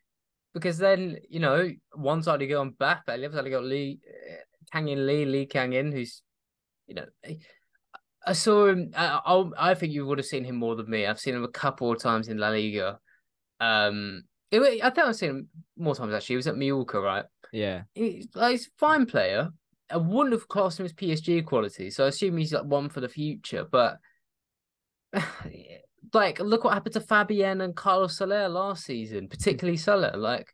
[0.54, 3.52] Because then, you know, one side you go on back, but the other side you
[3.52, 4.00] got Lee,
[4.72, 6.22] Kang In Lee, Lee Kang In, who's,
[6.88, 7.06] you know,
[8.26, 8.92] I saw him.
[8.96, 11.06] I, I think you would have seen him more than me.
[11.06, 13.00] I've seen him a couple of times in La Liga.
[13.60, 16.34] Um, I think I've seen him more times actually.
[16.34, 17.26] He was at Mallorca, right?
[17.52, 17.84] Yeah.
[17.94, 19.50] He's, like, he's a fine player.
[19.94, 23.00] I wouldn't have classed him as PSG quality, so I assume he's like one for
[23.00, 23.64] the future.
[23.70, 23.98] But
[26.14, 30.18] like, look what happened to Fabián and Carlos Soler last season, particularly Soler.
[30.18, 30.54] Like,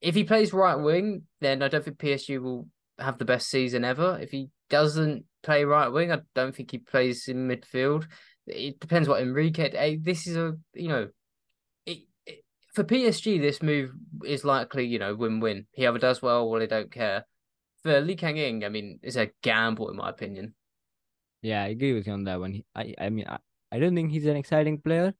[0.00, 2.66] if he plays right wing, then I don't think PSG will
[2.98, 4.18] have the best season ever.
[4.20, 8.06] If he doesn't play right wing, I don't think he plays in midfield.
[8.46, 9.70] It depends what Enrique.
[9.72, 11.08] Hey, This is a you know,
[11.84, 13.92] it, it, for PSG, this move
[14.24, 15.66] is likely you know win win.
[15.72, 17.26] He either does well or they don't care.
[17.84, 20.54] For Lee Kang In, I mean, it's a gamble in my opinion.
[21.42, 22.62] Yeah, I agree with you on that one.
[22.74, 23.36] I I mean, I,
[23.70, 25.12] I don't think he's an exciting player.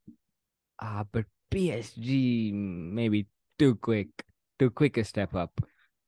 [0.80, 3.26] Ah, uh, but PSG maybe
[3.58, 4.08] too quick,
[4.58, 5.60] too quick a step up.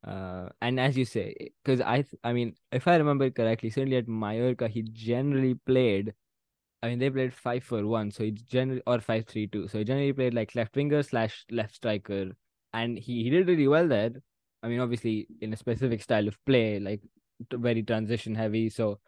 [0.02, 4.08] Uh, and as you say, because I, I mean, if I remember correctly, certainly at
[4.08, 6.14] Mallorca, he generally played.
[6.82, 9.68] I mean, they played five for one, so he generally or five three two.
[9.68, 12.32] So he generally played like left winger slash left striker,
[12.72, 14.12] and he he did really well there.
[14.66, 17.00] I mean, obviously in a specific style of play, like
[17.52, 18.68] very transition heavy.
[18.68, 18.98] So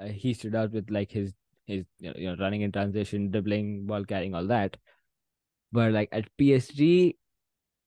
[0.00, 1.34] uh, he stood out with like his
[1.66, 4.76] his you know running in transition, dribbling, ball carrying, all that.
[5.72, 7.16] But like at PSG,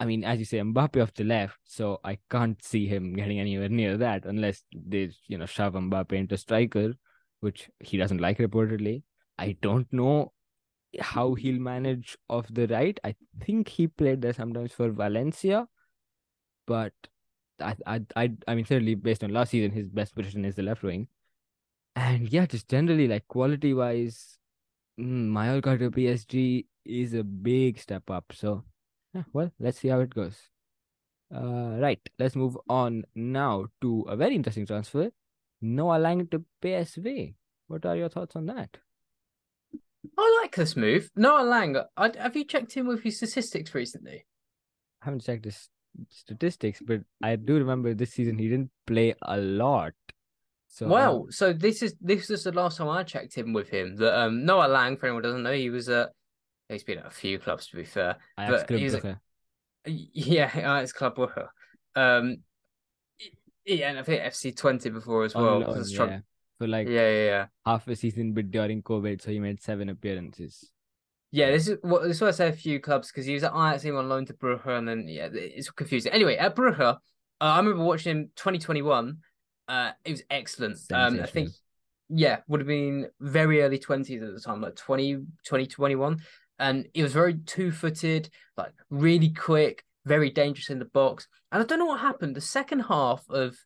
[0.02, 3.39] I mean, as you say, Mbappe off the left, so I can't see him getting
[3.39, 6.96] anywhere near that unless they, you know, shove Mbappe into striker,
[7.39, 9.04] which he doesn't like reportedly.
[9.38, 10.34] I don't know
[11.00, 13.00] how he'll manage off the right.
[13.06, 15.70] I think he played there sometimes for Valencia,
[16.67, 16.91] but
[17.62, 20.63] I, I, I, I mean, certainly based on last season, his best position is the
[20.63, 21.08] left wing.
[21.95, 24.38] And yeah, just generally like quality wise,
[25.00, 28.26] mm, Mallorca to PSG is a big step up.
[28.34, 28.63] So
[29.13, 30.38] yeah, well, let's see how it goes.
[31.34, 35.12] Uh, right, let's move on now to a very interesting transfer.
[35.62, 37.36] Noa Lang to PSV.
[37.67, 38.78] What are your thoughts on that?
[40.17, 41.10] I like this move.
[41.15, 44.26] Noa Lang, I, have you checked in with his statistics recently?
[45.02, 45.69] I haven't checked his
[46.10, 49.93] statistics, but I do remember this season he didn't play a lot.
[50.67, 51.32] So well, um...
[51.32, 53.97] so this is this is the last time I checked in with him.
[53.97, 56.10] That um Noa Lang, for anyone doesn't know, he was at
[56.71, 58.17] He's been at a few clubs to be fair.
[58.39, 59.19] Ajax but he's a,
[59.86, 61.47] yeah, Ajax Club Brugge.
[61.95, 62.38] Um,
[63.65, 65.60] yeah, and I think FC Twente before as well.
[65.89, 66.19] Yeah.
[66.58, 69.89] For like yeah, yeah, yeah, half a season, but during COVID, so he made seven
[69.89, 70.70] appearances.
[71.32, 73.44] Yeah, this is what this is why I say a few clubs because he was
[73.44, 76.12] at Ajax on loan to Brugge, and then yeah, it's confusing.
[76.12, 76.98] Anyway, at Brugge, uh,
[77.39, 79.17] I remember watching him 2021.
[79.67, 80.78] Uh, it was excellent.
[80.91, 81.50] Um, I think
[82.10, 85.13] yeah, would have been very early 20s at the time, like 20,
[85.46, 86.20] 2021
[86.62, 91.28] and he was very two-footed, like really quick, very dangerous in the box.
[91.52, 92.36] And I don't know what happened.
[92.36, 93.58] The second half of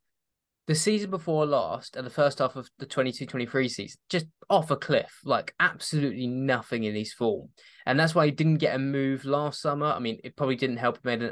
[0.67, 4.75] the season before last and the first half of the 22-23 season just off a
[4.75, 7.49] cliff like absolutely nothing in his form
[7.86, 10.78] and that's why he didn't get a move last summer i mean it probably didn't
[10.78, 11.32] help him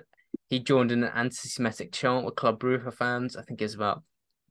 [0.50, 4.04] he joined in an anti-semitic chant with club Brugge fans i think it's about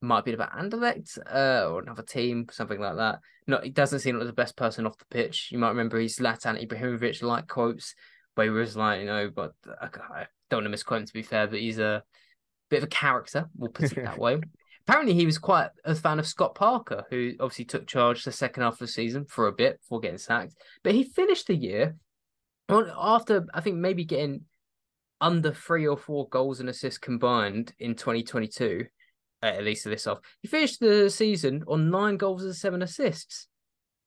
[0.03, 3.21] might be about Anderlecht uh, or another team, something like that.
[3.47, 5.51] No, he doesn't seem like the best person off the pitch.
[5.53, 7.95] You might remember his Zlatan Ibrahimovic like quotes
[8.35, 11.23] where he was like, you know, but I don't want to misquote him to be
[11.23, 12.03] fair, but he's a
[12.68, 13.49] bit of a character.
[13.57, 14.40] We'll put it that way.
[14.87, 18.62] Apparently, he was quite a fan of Scott Parker, who obviously took charge the second
[18.62, 20.55] half of the season for a bit before getting sacked.
[20.83, 21.97] But he finished the year
[22.68, 24.42] after I think maybe getting
[25.21, 28.87] under three or four goals and assists combined in 2022
[29.42, 30.21] at least this off.
[30.40, 33.49] He finished the season on nine goals and seven assists.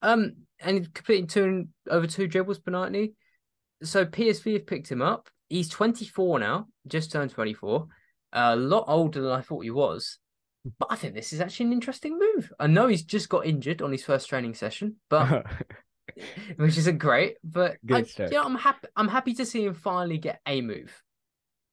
[0.02, 3.12] Um, and completing two over two dribbles per night.
[3.84, 5.30] So PSV have picked him up.
[5.50, 7.88] He's 24 now, just turned 24.
[8.34, 10.20] A lot older than I thought he was.
[10.80, 12.52] But I think this is actually an interesting move.
[12.60, 15.46] I know he's just got injured on his first training session, but
[16.58, 17.38] which isn't great.
[17.44, 18.88] But I, yeah, I'm happy.
[18.96, 21.02] I'm happy to see him finally get a move.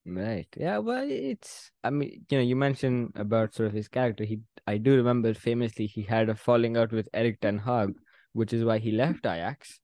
[0.05, 0.49] Right.
[0.57, 0.79] Yeah.
[0.79, 1.71] Well, it's.
[1.85, 4.25] I mean, you know, you mentioned about sort of his character.
[4.25, 7.95] He, I do remember famously he had a falling out with Erik ten Hag,
[8.33, 9.79] which is why he left Ajax.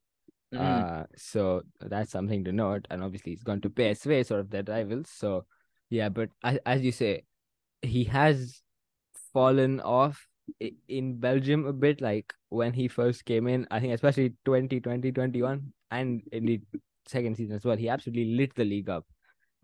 [0.55, 0.61] Mm.
[0.61, 2.87] Uh, so that's something to note.
[2.91, 5.09] And obviously, he's gone to PSV, sort of their rivals.
[5.11, 5.45] So,
[5.89, 6.09] yeah.
[6.09, 7.25] But as, as you say,
[7.83, 8.61] he has
[9.33, 10.27] fallen off
[10.89, 12.01] in Belgium a bit.
[12.01, 16.61] Like when he first came in, I think especially 2020, 21, and in the
[17.07, 19.05] second season as well, he absolutely lit the league up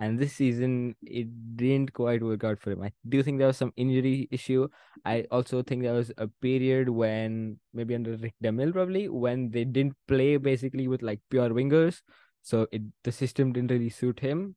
[0.00, 2.82] and this season it didn't quite work out for him.
[2.82, 4.68] I do think there was some injury issue.
[5.04, 9.50] I also think there was a period when maybe under Rik de Mil probably when
[9.50, 12.00] they didn't play basically with like pure wingers,
[12.42, 14.56] so it the system didn't really suit him.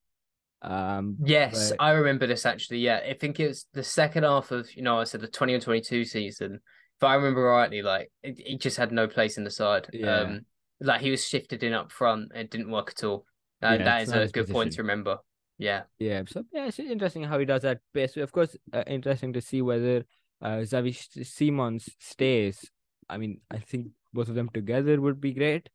[0.61, 1.81] Um, yes, but...
[1.81, 2.79] I remember this actually.
[2.79, 5.53] Yeah, I think it was the second half of you know I said the twenty
[5.53, 6.59] and twenty two season.
[6.97, 9.87] If I remember rightly, like he just had no place in the side.
[9.93, 10.21] Yeah.
[10.21, 10.41] Um,
[10.79, 12.31] like he was shifted in up front.
[12.33, 13.25] It didn't work at all.
[13.61, 15.17] Uh, Yeah, that is a good point to remember.
[15.57, 15.83] Yeah.
[15.99, 18.17] Yeah, so yeah, it's interesting how he does that pace.
[18.17, 20.05] Of course, uh, interesting to see whether
[20.41, 22.69] uh, Xavi Simons stays.
[23.09, 25.69] I mean, I think both of them together would be great,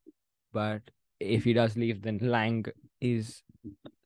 [0.53, 0.83] but
[1.19, 2.67] if he does leave, then Lang
[3.01, 3.43] is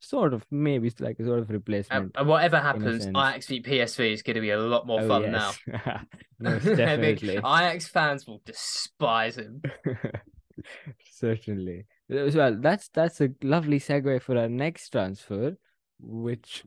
[0.01, 2.13] sort of maybe it's like a sort of Uh, replacement.
[2.17, 3.07] and whatever happens.
[3.07, 5.53] Ajax v PSV is going to be a lot more oh fun now.
[5.67, 6.05] yes,
[6.39, 7.37] most definitely.
[7.37, 9.63] Ajax fans will despise him.
[11.13, 11.87] Certainly.
[12.09, 15.57] Well, that's that's a lovely segue for our next transfer,
[16.01, 16.65] which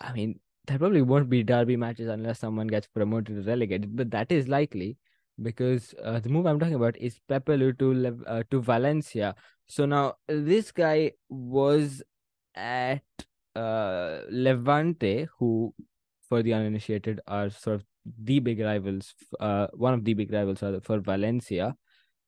[0.00, 4.10] I mean, there probably won't be derby matches unless someone gets promoted or relegated, but
[4.12, 4.96] that is likely
[5.40, 9.34] because uh, the move I'm talking about is Pepelu to uh, to Valencia.
[9.66, 12.02] So now this guy was
[12.58, 13.02] at
[13.54, 15.72] uh, Levante, who,
[16.28, 17.84] for the uninitiated, are sort of
[18.24, 19.14] the big rivals.
[19.38, 21.76] Uh, one of the big rivals for Valencia.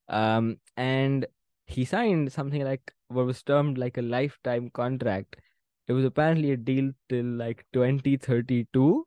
[0.09, 1.27] Um, and
[1.67, 5.37] he signed something like what was termed like a lifetime contract.
[5.89, 9.07] It was apparently a deal till like 2032.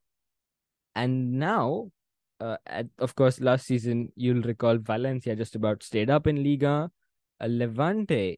[0.96, 1.92] And now,
[2.40, 6.92] uh, at, of course, last season, you'll recall Valencia just about stayed up in Liga.
[7.40, 8.38] Uh, Levante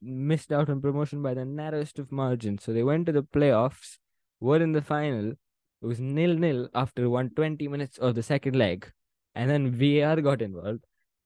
[0.00, 2.64] missed out on promotion by the narrowest of margins.
[2.64, 3.98] So they went to the playoffs,
[4.40, 5.32] were in the final.
[5.80, 8.90] It was nil nil after 120 minutes of the second leg.
[9.34, 10.84] And then VAR got involved.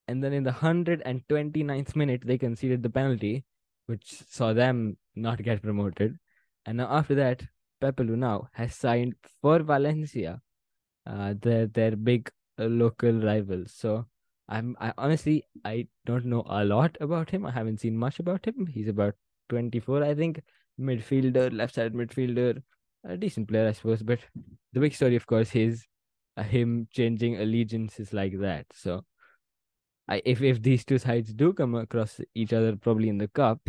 [0.09, 3.45] And then in the 129th minute, they conceded the penalty,
[3.87, 6.19] which saw them not get promoted.
[6.67, 7.43] And now after that,
[7.81, 10.41] Pepe Lunau has signed for Valencia,
[11.07, 13.73] uh, their their big uh, local rivals.
[13.73, 14.07] So
[14.53, 17.47] I'm I honestly I don't know a lot about him.
[17.47, 18.67] I haven't seen much about him.
[18.67, 19.15] He's about
[19.49, 20.43] 24, I think.
[20.79, 22.63] Midfielder, left side midfielder,
[23.05, 24.03] a decent player, I suppose.
[24.03, 24.21] But
[24.73, 25.87] the big story, of course, is
[26.37, 28.67] uh, him changing allegiances like that.
[28.75, 29.05] So
[30.09, 33.61] I, if if these two sides do come across each other, probably in the cup,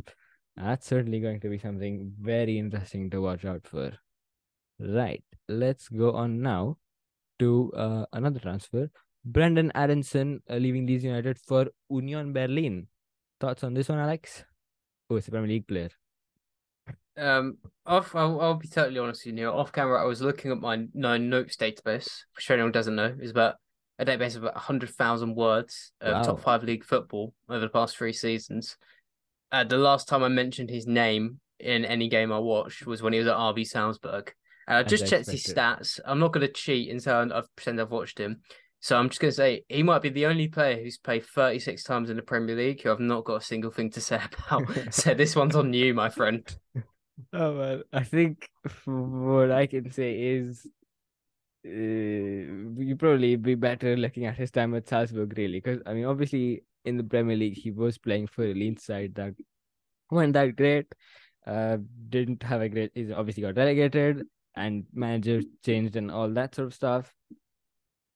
[0.58, 3.94] that's certainly going to be something very interesting to watch out for.
[4.80, 6.78] Right, let's go on now
[7.40, 8.90] to uh, another transfer.
[9.30, 12.88] Brenden Aaronson uh, leaving Leeds United for Union Berlin.
[13.40, 14.44] Thoughts on this one, Alex?
[15.10, 15.90] Oh, it's a Premier League player.
[17.18, 18.16] Um, off.
[18.16, 19.48] I'll, I'll be totally honest with you.
[19.48, 22.10] Off camera, I was looking at my no notes database.
[22.36, 23.56] Which for anyone doesn't know, is about
[24.00, 26.24] a database of about hundred thousand words of Wow.
[26.24, 28.78] top five league football over the past three seasons.
[29.52, 33.14] Uh, the last time I mentioned his name in any game I watched was when
[33.14, 34.34] he was at RB Salzburg.
[34.68, 36.00] And I just checked his stats.
[36.06, 38.42] I'm not going to cheat and say I've pretend I've watched him.
[38.84, 41.84] So I'm just going to say he might be the only player who's played 36
[41.84, 44.20] times in the Premier League who I've not got a single thing to say
[44.50, 44.94] about.
[44.94, 46.44] so this one's on you, my friend.
[47.32, 48.50] Oh well, I think
[48.86, 50.68] what I can say is
[51.64, 56.06] uh, you probably be better looking at his time at Salzburg, really, because I mean,
[56.06, 59.36] obviously in the Premier League he was playing for a lean side that
[60.10, 60.88] weren't that great.
[61.46, 61.78] Uh,
[62.10, 62.92] didn't have a great.
[62.96, 67.14] He's obviously got relegated and manager changed and all that sort of stuff.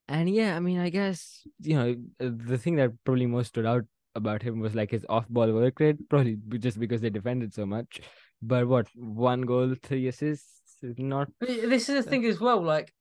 [0.09, 3.65] And yeah, I mean, I guess you know uh, the thing that probably most stood
[3.65, 7.65] out about him was like his off-ball work rate, probably just because they defended so
[7.65, 8.01] much.
[8.41, 11.29] But what one goal, three assists is not.
[11.39, 12.61] This is the thing as well.
[12.61, 12.93] Like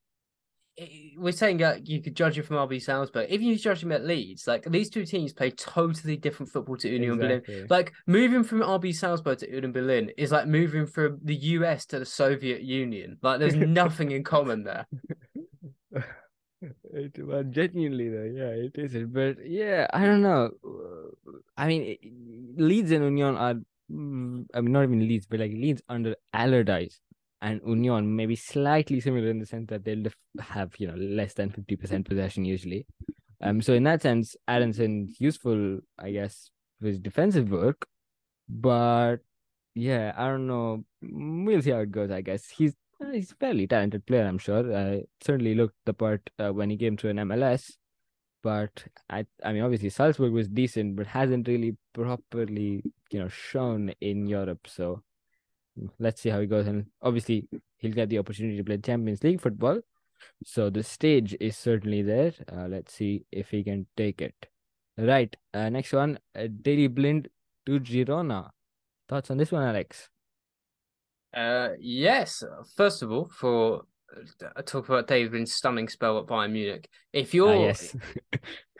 [1.17, 3.27] we're saying, that you could judge him from RB Salzburg.
[3.29, 6.89] If you judge him at Leeds, like these two teams play totally different football to
[6.89, 7.41] Union Berlin.
[7.69, 11.99] Like moving from RB Salzburg to Union Berlin is like moving from the US to
[11.99, 13.17] the Soviet Union.
[13.21, 14.87] Like there's nothing in common there.
[16.97, 19.13] It, well, genuinely though, yeah, it isn't.
[19.13, 20.51] But yeah, I don't know.
[21.57, 21.97] I mean,
[22.57, 23.55] Leeds and Union are,
[23.91, 26.99] mm, I mean, not even Leeds, but like Leeds under Allardyce
[27.41, 30.05] and Union maybe slightly similar in the sense that they'll
[30.39, 32.85] have you know less than fifty percent possession usually.
[33.41, 37.87] Um, so in that sense, Aaronson's useful, I guess, for his defensive work.
[38.49, 39.17] But
[39.75, 40.83] yeah, I don't know.
[41.01, 42.09] We'll see how it goes.
[42.11, 42.75] I guess he's uh,
[43.13, 44.25] he's a fairly talented player.
[44.25, 44.73] I'm sure.
[44.73, 47.71] Uh, certainly looked the part uh, when he came to an MLS.
[48.43, 53.93] But I, I mean, obviously Salzburg was decent, but hasn't really properly, you know, shown
[53.99, 54.67] in Europe.
[54.67, 55.03] So
[55.99, 56.67] let's see how he goes.
[56.67, 59.81] And obviously, he'll get the opportunity to play Champions League football.
[60.43, 62.33] So the stage is certainly there.
[62.51, 64.35] Uh, let's see if he can take it.
[64.97, 65.35] Right.
[65.53, 67.29] Uh, next one, uh, Daley Blind
[67.65, 68.49] to Girona.
[69.07, 70.09] Thoughts on this one, Alex?
[71.37, 72.43] Uh, yes.
[72.75, 73.83] First of all, for
[74.41, 76.89] uh, talk about David's stunning spell at Bayern Munich.
[77.13, 77.95] If you're Ah, yes.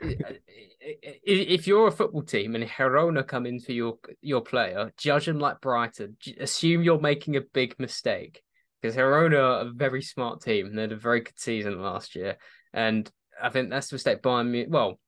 [0.00, 5.38] if you're a football team and Girona come in for your your player, judge them
[5.38, 6.16] like Brighton.
[6.40, 8.42] Assume you're making a big mistake
[8.80, 10.74] because Girona are a very smart team.
[10.74, 12.38] They had a very good season last year,
[12.72, 13.08] and
[13.40, 14.68] I think that's the mistake Bayern Munich.
[14.72, 14.98] Well,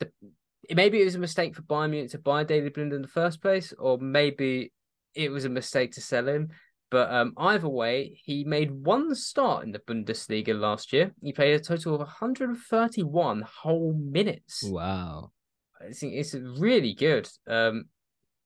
[0.00, 0.10] the,
[0.74, 3.42] maybe it was a mistake for Bayern Munich to buy Daley Blind in the first
[3.42, 4.72] place, or maybe
[5.14, 6.50] it was a mistake to sell him.
[6.90, 11.12] But um, either way, he made one start in the Bundesliga last year.
[11.20, 14.62] He played a total of 131 whole minutes.
[14.64, 15.32] Wow.
[15.80, 17.28] I think it's really good.
[17.46, 17.86] Um,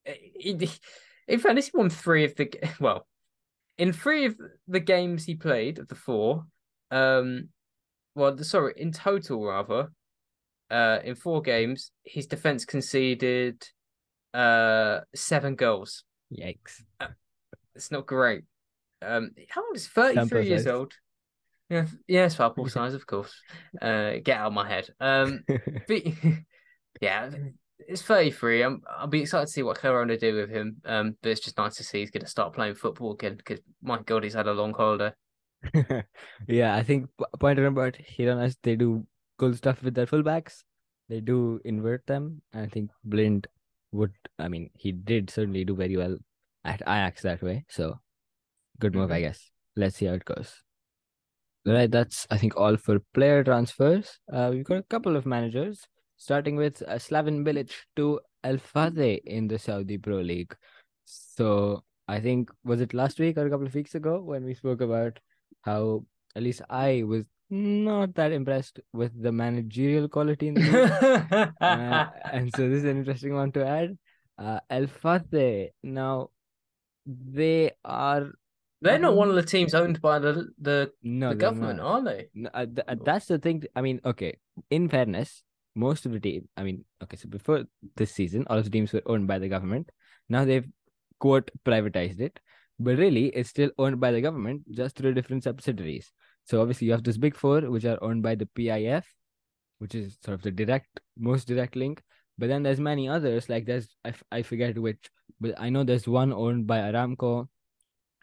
[0.06, 0.58] in,
[1.38, 3.06] fairness, he won three of the well,
[3.78, 4.36] in three of
[4.66, 6.46] the games he played of the four.
[6.90, 7.50] Um,
[8.14, 9.92] well, sorry, in total rather,
[10.70, 13.62] uh, in four games, his defense conceded
[14.32, 16.04] uh seven goals.
[16.32, 16.82] Yikes.
[17.80, 18.42] It's not great.
[19.00, 20.92] Um, how old is thirty three years old?
[21.70, 23.34] Yeah, yeah, sample size, of course.
[23.80, 24.90] Uh, get out of my head.
[25.00, 25.44] Um,
[25.88, 26.02] but,
[27.00, 27.30] yeah,
[27.78, 28.60] it's thirty three.
[28.60, 30.76] I'm, I'll be excited to see what Girona do with him.
[30.84, 33.36] Um, but it's just nice to see he's going to start playing football again.
[33.36, 35.14] Because my God, he's had a long holiday.
[36.46, 37.08] yeah, I think
[37.38, 39.06] pointed about Gironas, they do
[39.38, 40.64] cool stuff with their fullbacks.
[41.08, 42.42] They do invert them.
[42.52, 43.46] And I think Blind
[43.90, 46.18] would, I mean, he did certainly do very well
[46.64, 47.64] at Ajax that way.
[47.68, 47.98] So
[48.78, 49.14] good move, mm-hmm.
[49.14, 49.50] I guess.
[49.76, 50.62] Let's see how it goes.
[51.66, 54.18] Right, that's I think all for player transfers.
[54.32, 55.86] Uh, we've got a couple of managers,
[56.16, 60.56] starting with uh, Slaven Bilic to Al Fateh in the Saudi Pro League.
[61.04, 64.54] So I think was it last week or a couple of weeks ago when we
[64.54, 65.18] spoke about
[65.62, 66.04] how
[66.34, 71.52] at least I was not that impressed with the managerial quality in the league.
[71.60, 73.98] uh, and so this is an interesting one to add.
[74.38, 76.30] Uh, Al Fateh now
[77.10, 78.30] they are.
[78.82, 81.86] They're not one of the teams owned by the the, no, the government, not.
[81.86, 82.28] are they?
[82.34, 83.64] No, uh, th- uh, that's the thing.
[83.76, 84.38] I mean, okay.
[84.70, 85.42] In fairness,
[85.74, 86.48] most of the team.
[86.56, 87.16] I mean, okay.
[87.16, 87.64] So before
[87.96, 89.90] this season, all of the teams were owned by the government.
[90.28, 90.66] Now they've
[91.18, 92.40] quote privatized it,
[92.78, 96.10] but really it's still owned by the government, just through different subsidiaries.
[96.44, 99.04] So obviously you have this big four, which are owned by the PIF,
[99.78, 102.02] which is sort of the direct, most direct link.
[102.40, 105.10] But then there's many others, like there's I, I forget which,
[105.40, 107.48] but I know there's one owned by Aramco.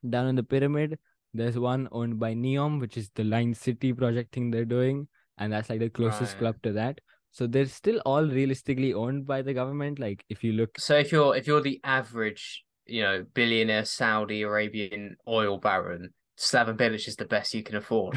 [0.09, 0.97] Down in the pyramid,
[1.35, 5.07] there's one owned by Neom, which is the Line City project thing they're doing,
[5.37, 6.39] and that's like the closest right.
[6.39, 6.99] club to that.
[7.31, 9.99] So they're still all realistically owned by the government.
[9.99, 14.41] Like if you look, so if you're if you're the average, you know, billionaire Saudi
[14.41, 18.15] Arabian oil baron, Slaven Bilic is the best you can afford.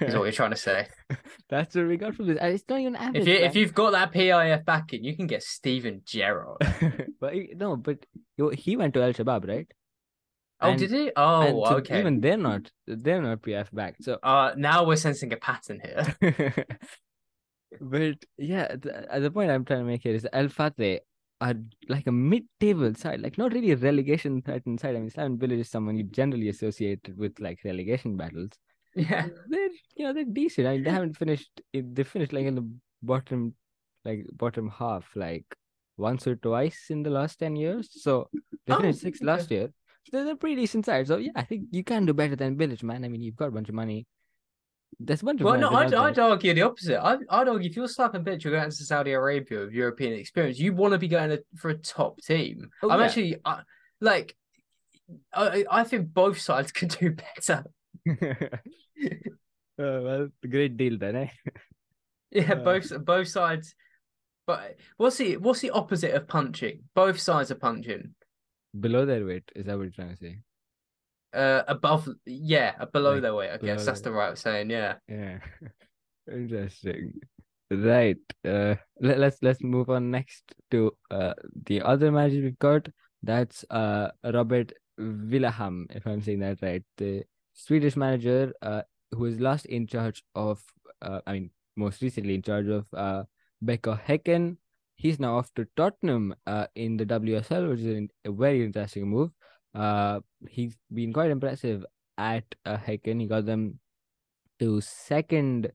[0.00, 0.88] is what you're trying to say.
[1.48, 2.38] That's what we got from this.
[2.40, 3.22] It's not even average.
[3.22, 6.58] If you if you've got that PIF backing, you can get Steven Gerrard.
[7.20, 8.04] but no, but
[8.54, 9.72] he went to Al Shabab, right?
[10.60, 11.10] Oh, and, did he?
[11.16, 11.98] Oh, so okay.
[11.98, 13.96] Even they're not they're not PIF back.
[14.00, 16.14] So uh now we're sensing a pattern here.
[17.80, 21.00] but yeah, the, the point I'm trying to make here is Al Fateh
[21.42, 21.54] are
[21.88, 24.96] like a mid-table side, like not really a relegation threatened side.
[24.96, 28.52] I mean, Slaven Bilic is someone you generally associate with like relegation battles.
[28.94, 30.68] Yeah, they're you know they're decent.
[30.68, 31.50] I mean, they haven't finished.
[31.72, 32.68] They finished like in the
[33.02, 33.54] bottom,
[34.04, 35.46] like bottom half, like
[35.96, 37.88] once or twice in the last ten years.
[38.02, 38.28] So
[38.66, 39.70] they oh, finished oh, sixth last year.
[40.10, 41.06] So they're a pretty decent side.
[41.06, 43.04] So yeah, I think you can do better than Bilic, man.
[43.04, 44.06] I mean, you've got a bunch of money.
[44.98, 45.36] There's one.
[45.38, 47.02] Well, no, I'd, I'd argue the opposite.
[47.02, 50.58] I'd, I'd argue if you're Slaven Bilic, you're going to Saudi Arabia with European experience,
[50.58, 52.70] you want to be going to, for a top team.
[52.82, 53.06] Oh, I'm yeah.
[53.06, 53.60] actually uh,
[54.00, 54.36] like,
[55.34, 57.64] I, I think both sides can do better.
[59.78, 61.28] oh, well, great deal then, eh?
[62.30, 63.74] yeah, uh, both both sides.
[64.46, 66.82] But what's the what's the opposite of punching?
[66.94, 68.14] Both sides are punching.
[68.78, 70.38] Below their weight, is that what you're trying to say?
[71.34, 73.86] Uh above yeah below like, their weight i guess.
[73.86, 74.94] that's the right saying yeah.
[75.08, 75.38] Yeah.
[76.30, 77.14] Interesting.
[77.70, 81.34] Right uh let, let's let's move on next to uh
[81.66, 82.88] the other manager we've got.
[83.22, 86.84] That's uh Robert Vilahamn if i'm saying that right.
[86.98, 87.24] The
[87.54, 90.62] swedish manager uh who is last in charge of
[91.00, 93.24] uh i mean most recently in charge of uh
[93.64, 94.56] BK Häcken
[94.96, 99.30] he's now off to tottenham uh in the wsl which is a very interesting move
[99.74, 101.84] uh, he's been quite impressive
[102.18, 102.76] at uh.
[102.78, 103.78] He got them
[104.58, 105.72] to second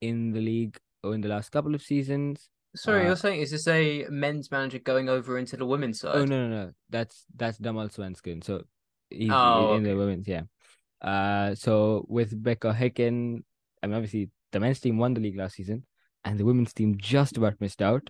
[0.00, 2.48] in the league in the last couple of seasons.
[2.76, 6.16] Sorry, uh, you're saying is this a men's manager going over into the women's side?
[6.16, 6.72] Oh no, no, no.
[6.88, 8.44] That's that's Damal Svensson.
[8.44, 8.62] So
[9.08, 9.90] he's oh, in okay.
[9.90, 10.42] the women's, yeah.
[11.00, 13.42] Uh, so with BK Häcken,
[13.82, 15.84] I mean, obviously the men's team won the league last season
[16.24, 18.02] and the women's team just about missed out,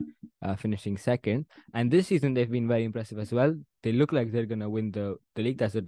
[0.43, 1.47] uh, finishing second.
[1.75, 3.55] And this season they've been very impressive as well.
[3.83, 5.59] They look like they're gonna win the, the league.
[5.59, 5.83] That's the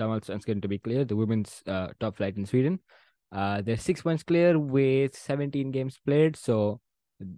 [0.44, 1.04] going to be clear.
[1.04, 2.80] The women's uh, top flight in Sweden.
[3.32, 6.80] Uh, they're six points clear with 17 games played, so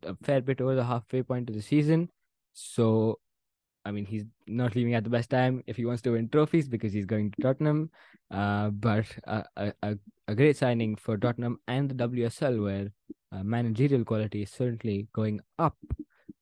[0.02, 2.08] a fair bit over the halfway point of the season.
[2.52, 3.20] So,
[3.84, 6.68] I mean, he's not leaving at the best time if he wants to win trophies
[6.68, 7.90] because he's going to Tottenham.
[8.30, 12.88] Uh, but a, a, a great signing for Tottenham and the WSL, where
[13.32, 15.76] uh, managerial quality is certainly going up.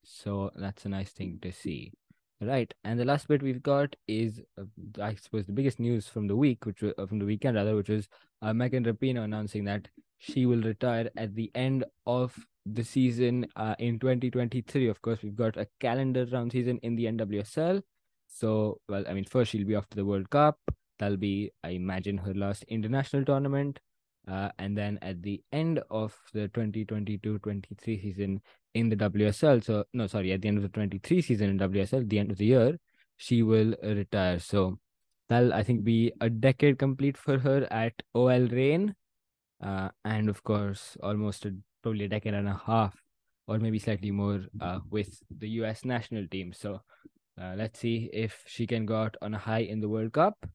[0.04, 1.92] So that's a nice thing to see.
[2.40, 4.64] Right, and the last bit we've got is, uh,
[5.00, 7.76] I suppose, the biggest news from the week, which was, uh, from the weekend rather,
[7.76, 8.08] which was
[8.40, 9.86] uh, Megan Rapinoe announcing that
[10.18, 12.36] she will retire at the end of
[12.66, 14.88] the season uh, in 2023.
[14.88, 17.82] Of course, we've got a calendar round season in the NWSL.
[18.28, 20.58] So, well, I mean, first she'll be off to the World Cup.
[20.98, 23.80] That'll be, I imagine, her last international tournament.
[24.28, 28.40] Uh, and then at the end of the 2022-23 season
[28.74, 32.08] in the WSL, so no, sorry, at the end of the 23 season in WSL,
[32.08, 32.78] the end of the year,
[33.16, 34.38] she will retire.
[34.38, 34.78] So
[35.28, 38.94] that'll, I think, be a decade complete for her at OL Reign.
[39.60, 42.94] Uh, and of course, almost a, probably a decade and a half,
[43.46, 46.52] or maybe slightly more, uh, with the US national team.
[46.52, 46.80] So
[47.40, 50.46] uh, let's see if she can go out on a high in the World Cup.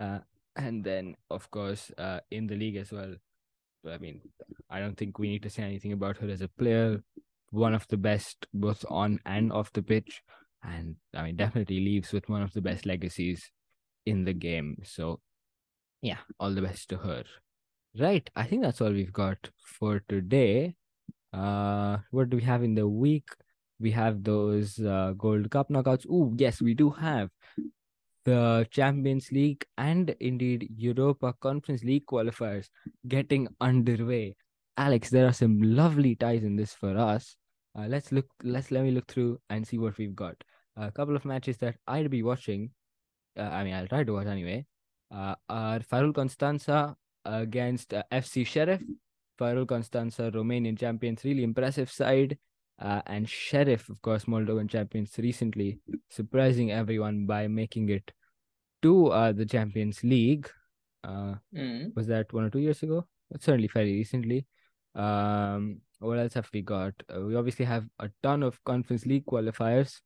[0.00, 0.18] Uh,
[0.56, 3.14] and then, of course, uh, in the league as well.
[3.90, 4.20] I mean,
[4.70, 7.02] I don't think we need to say anything about her as a player.
[7.50, 10.22] One of the best, both on and off the pitch.
[10.62, 13.50] And I mean, definitely leaves with one of the best legacies
[14.06, 14.78] in the game.
[14.84, 15.20] So,
[16.00, 17.24] yeah, all the best to her.
[17.98, 18.28] Right.
[18.34, 20.74] I think that's all we've got for today.
[21.32, 23.28] Uh, what do we have in the week?
[23.78, 26.06] We have those uh, Gold Cup knockouts.
[26.10, 27.30] Oh, yes, we do have
[28.24, 32.68] the Champions League and indeed Europa Conference League qualifiers
[33.06, 34.34] getting underway.
[34.76, 37.36] Alex, there are some lovely ties in this for us.
[37.78, 38.26] Uh, let's look.
[38.42, 40.34] Let's let me look through and see what we've got.
[40.76, 42.70] A couple of matches that I'll be watching.
[43.38, 44.66] Uh, I mean, I'll try to watch anyway.
[45.12, 48.80] Uh, are Farul Constanța against uh, FC Sheriff.
[49.40, 52.38] Farul Constanța, Romanian champions, really impressive side.
[52.80, 55.78] Uh, and Sheriff, of course, Moldovan champions recently,
[56.10, 58.10] surprising everyone by making it
[58.82, 60.48] to uh, the Champions League.
[61.04, 61.94] Uh, Mm.
[61.94, 63.06] was that one or two years ago?
[63.38, 64.46] Certainly fairly recently.
[64.94, 66.94] Um, what else have we got?
[67.14, 70.00] Uh, we obviously have a ton of Conference League qualifiers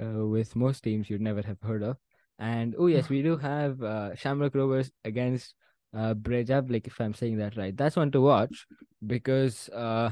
[0.00, 1.96] uh, with most teams you'd never have heard of.
[2.38, 5.54] And oh yes, we do have uh, Shamrock Rovers against
[5.94, 7.76] uh, Breidablik, if I'm saying that right.
[7.76, 8.66] That's one to watch
[9.06, 10.10] because uh,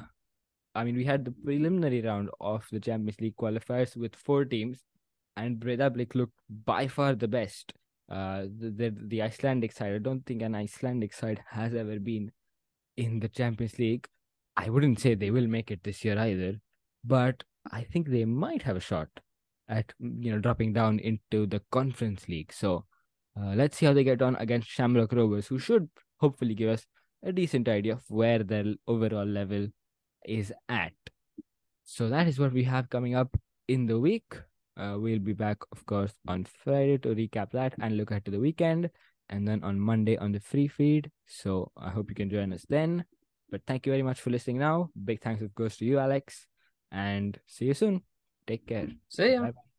[0.74, 4.84] I mean we had the preliminary round of the Champions League qualifiers with four teams,
[5.36, 7.72] and Breidablik looked by far the best.
[8.10, 9.94] Uh, the, the the Icelandic side.
[9.94, 12.30] I don't think an Icelandic side has ever been
[12.96, 14.06] in the Champions League.
[14.56, 16.60] I wouldn't say they will make it this year either,
[17.02, 19.08] but I think they might have a shot
[19.68, 22.52] at you know dropping down into the Conference League.
[22.52, 22.84] So
[23.40, 26.86] uh, let's see how they get on against Shamrock Rovers, who should hopefully give us
[27.22, 29.68] a decent idea of where their overall level
[30.24, 30.92] is at.
[31.84, 33.36] So that is what we have coming up
[33.68, 34.34] in the week.
[34.76, 38.30] Uh, we'll be back, of course, on Friday to recap that and look ahead to
[38.30, 38.90] the weekend,
[39.28, 41.10] and then on Monday on the free feed.
[41.26, 43.04] So I hope you can join us then.
[43.50, 44.90] But thank you very much for listening now.
[45.04, 46.46] Big thanks, of course, to you, Alex,
[46.90, 48.02] and see you soon.
[48.46, 48.88] Take care.
[49.08, 49.42] See ya.
[49.42, 49.73] Bye-bye.